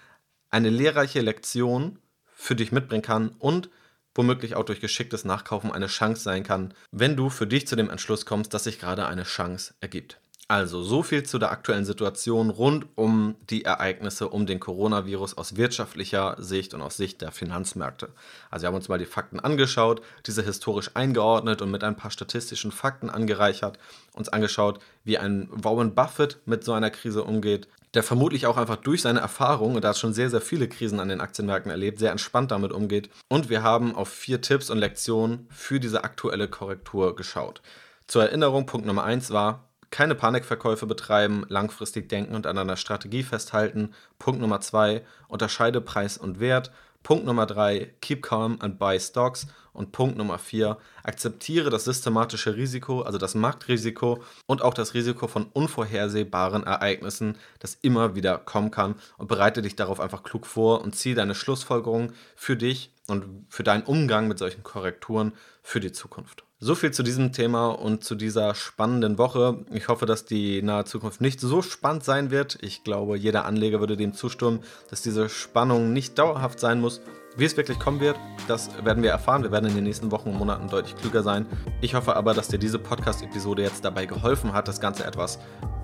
eine 0.50 0.68
lehrreiche 0.68 1.20
Lektion 1.20 1.98
für 2.34 2.54
dich 2.54 2.72
mitbringen 2.72 3.02
kann 3.02 3.30
und 3.38 3.70
womöglich 4.14 4.56
auch 4.56 4.64
durch 4.64 4.80
geschicktes 4.80 5.24
Nachkaufen 5.24 5.72
eine 5.72 5.86
Chance 5.86 6.22
sein 6.22 6.42
kann, 6.42 6.74
wenn 6.90 7.16
du 7.16 7.30
für 7.30 7.46
dich 7.46 7.66
zu 7.66 7.76
dem 7.76 7.88
Entschluss 7.88 8.26
kommst, 8.26 8.52
dass 8.52 8.64
sich 8.64 8.78
gerade 8.78 9.06
eine 9.06 9.22
Chance 9.22 9.74
ergibt. 9.80 10.21
Also 10.52 10.82
so 10.82 11.02
viel 11.02 11.22
zu 11.22 11.38
der 11.38 11.50
aktuellen 11.50 11.86
Situation 11.86 12.50
rund 12.50 12.86
um 12.94 13.36
die 13.48 13.64
Ereignisse 13.64 14.28
um 14.28 14.44
den 14.44 14.60
Coronavirus 14.60 15.38
aus 15.38 15.56
wirtschaftlicher 15.56 16.36
Sicht 16.38 16.74
und 16.74 16.82
aus 16.82 16.98
Sicht 16.98 17.22
der 17.22 17.32
Finanzmärkte. 17.32 18.10
Also 18.50 18.64
wir 18.64 18.68
haben 18.68 18.74
uns 18.74 18.90
mal 18.90 18.98
die 18.98 19.06
Fakten 19.06 19.40
angeschaut, 19.40 20.02
diese 20.26 20.42
historisch 20.42 20.90
eingeordnet 20.92 21.62
und 21.62 21.70
mit 21.70 21.82
ein 21.82 21.96
paar 21.96 22.10
statistischen 22.10 22.70
Fakten 22.70 23.08
angereichert, 23.08 23.78
uns 24.12 24.28
angeschaut, 24.28 24.78
wie 25.04 25.16
ein 25.16 25.48
Warren 25.50 25.94
Buffett 25.94 26.36
mit 26.44 26.64
so 26.64 26.74
einer 26.74 26.90
Krise 26.90 27.24
umgeht, 27.24 27.66
der 27.94 28.02
vermutlich 28.02 28.44
auch 28.44 28.58
einfach 28.58 28.76
durch 28.76 29.00
seine 29.00 29.20
Erfahrung, 29.20 29.76
und 29.76 29.84
da 29.84 29.88
hat 29.88 29.98
schon 29.98 30.12
sehr, 30.12 30.28
sehr 30.28 30.42
viele 30.42 30.68
Krisen 30.68 31.00
an 31.00 31.08
den 31.08 31.22
Aktienmärkten 31.22 31.70
erlebt, 31.70 31.98
sehr 31.98 32.10
entspannt 32.10 32.50
damit 32.50 32.72
umgeht. 32.72 33.08
Und 33.28 33.48
wir 33.48 33.62
haben 33.62 33.94
auf 33.94 34.10
vier 34.10 34.42
Tipps 34.42 34.68
und 34.68 34.76
Lektionen 34.76 35.46
für 35.48 35.80
diese 35.80 36.04
aktuelle 36.04 36.46
Korrektur 36.46 37.16
geschaut. 37.16 37.62
Zur 38.06 38.24
Erinnerung, 38.24 38.66
Punkt 38.66 38.86
Nummer 38.86 39.04
eins 39.04 39.30
war, 39.30 39.71
keine 39.92 40.14
Panikverkäufe 40.16 40.86
betreiben, 40.86 41.44
langfristig 41.48 42.08
denken 42.08 42.34
und 42.34 42.46
an 42.48 42.58
einer 42.58 42.76
Strategie 42.76 43.22
festhalten. 43.22 43.92
Punkt 44.18 44.40
Nummer 44.40 44.60
zwei, 44.60 45.04
unterscheide 45.28 45.80
Preis 45.80 46.18
und 46.18 46.40
Wert. 46.40 46.72
Punkt 47.02 47.26
Nummer 47.26 47.46
drei, 47.46 47.92
keep 48.00 48.22
calm 48.22 48.56
and 48.60 48.78
buy 48.78 48.98
stocks. 48.98 49.46
Und 49.74 49.92
Punkt 49.92 50.16
Nummer 50.18 50.38
vier, 50.38 50.78
akzeptiere 51.02 51.70
das 51.70 51.84
systematische 51.84 52.56
Risiko, 52.56 53.02
also 53.02 53.18
das 53.18 53.34
Marktrisiko 53.34 54.22
und 54.46 54.62
auch 54.62 54.74
das 54.74 54.94
Risiko 54.94 55.28
von 55.28 55.46
unvorhersehbaren 55.52 56.64
Ereignissen, 56.64 57.36
das 57.58 57.78
immer 57.80 58.14
wieder 58.14 58.38
kommen 58.38 58.70
kann. 58.70 58.96
Und 59.18 59.28
bereite 59.28 59.62
dich 59.62 59.76
darauf 59.76 60.00
einfach 60.00 60.22
klug 60.22 60.46
vor 60.46 60.82
und 60.82 60.96
ziehe 60.96 61.14
deine 61.14 61.34
Schlussfolgerungen 61.34 62.12
für 62.34 62.56
dich 62.56 62.92
und 63.08 63.46
für 63.48 63.62
deinen 63.62 63.84
Umgang 63.84 64.28
mit 64.28 64.38
solchen 64.38 64.62
Korrekturen 64.62 65.32
für 65.62 65.80
die 65.80 65.92
Zukunft. 65.92 66.44
So 66.64 66.76
viel 66.76 66.92
zu 66.92 67.02
diesem 67.02 67.32
Thema 67.32 67.70
und 67.70 68.04
zu 68.04 68.14
dieser 68.14 68.54
spannenden 68.54 69.18
Woche. 69.18 69.64
Ich 69.72 69.88
hoffe, 69.88 70.06
dass 70.06 70.26
die 70.26 70.62
nahe 70.62 70.84
Zukunft 70.84 71.20
nicht 71.20 71.40
so 71.40 71.60
spannend 71.60 72.04
sein 72.04 72.30
wird. 72.30 72.56
Ich 72.62 72.84
glaube, 72.84 73.18
jeder 73.18 73.46
Anleger 73.46 73.80
würde 73.80 73.96
dem 73.96 74.14
zustimmen, 74.14 74.60
dass 74.88 75.02
diese 75.02 75.28
Spannung 75.28 75.92
nicht 75.92 76.20
dauerhaft 76.20 76.60
sein 76.60 76.80
muss. 76.80 77.00
Wie 77.36 77.46
es 77.46 77.56
wirklich 77.56 77.80
kommen 77.80 77.98
wird, 77.98 78.16
das 78.46 78.70
werden 78.84 79.02
wir 79.02 79.10
erfahren. 79.10 79.42
Wir 79.42 79.50
werden 79.50 79.70
in 79.70 79.74
den 79.74 79.82
nächsten 79.82 80.12
Wochen 80.12 80.28
und 80.28 80.38
Monaten 80.38 80.68
deutlich 80.68 80.94
klüger 80.94 81.24
sein. 81.24 81.46
Ich 81.80 81.96
hoffe 81.96 82.14
aber, 82.14 82.32
dass 82.32 82.46
dir 82.46 82.60
diese 82.60 82.78
Podcast-Episode 82.78 83.62
jetzt 83.62 83.84
dabei 83.84 84.06
geholfen 84.06 84.52
hat, 84.52 84.68
das 84.68 84.80
Ganze 84.80 85.04
etwas 85.04 85.40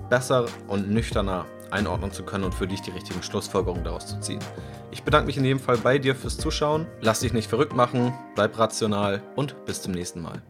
besser 0.09 0.45
und 0.69 0.89
nüchterner 0.89 1.45
einordnen 1.71 2.13
zu 2.13 2.23
können 2.23 2.45
und 2.45 2.55
für 2.55 2.67
dich 2.67 2.81
die 2.81 2.91
richtigen 2.91 3.21
Schlussfolgerungen 3.21 3.83
daraus 3.83 4.07
zu 4.07 4.17
ziehen. 4.21 4.39
Ich 4.91 5.03
bedanke 5.03 5.27
mich 5.27 5.35
in 5.35 5.43
jedem 5.43 5.59
Fall 5.59 5.77
bei 5.77 5.97
dir 5.97 6.15
fürs 6.15 6.37
Zuschauen. 6.37 6.87
Lass 7.01 7.19
dich 7.19 7.33
nicht 7.33 7.49
verrückt 7.49 7.75
machen, 7.75 8.13
bleib 8.35 8.57
rational 8.57 9.21
und 9.35 9.65
bis 9.65 9.81
zum 9.81 9.91
nächsten 9.91 10.21
Mal. 10.21 10.41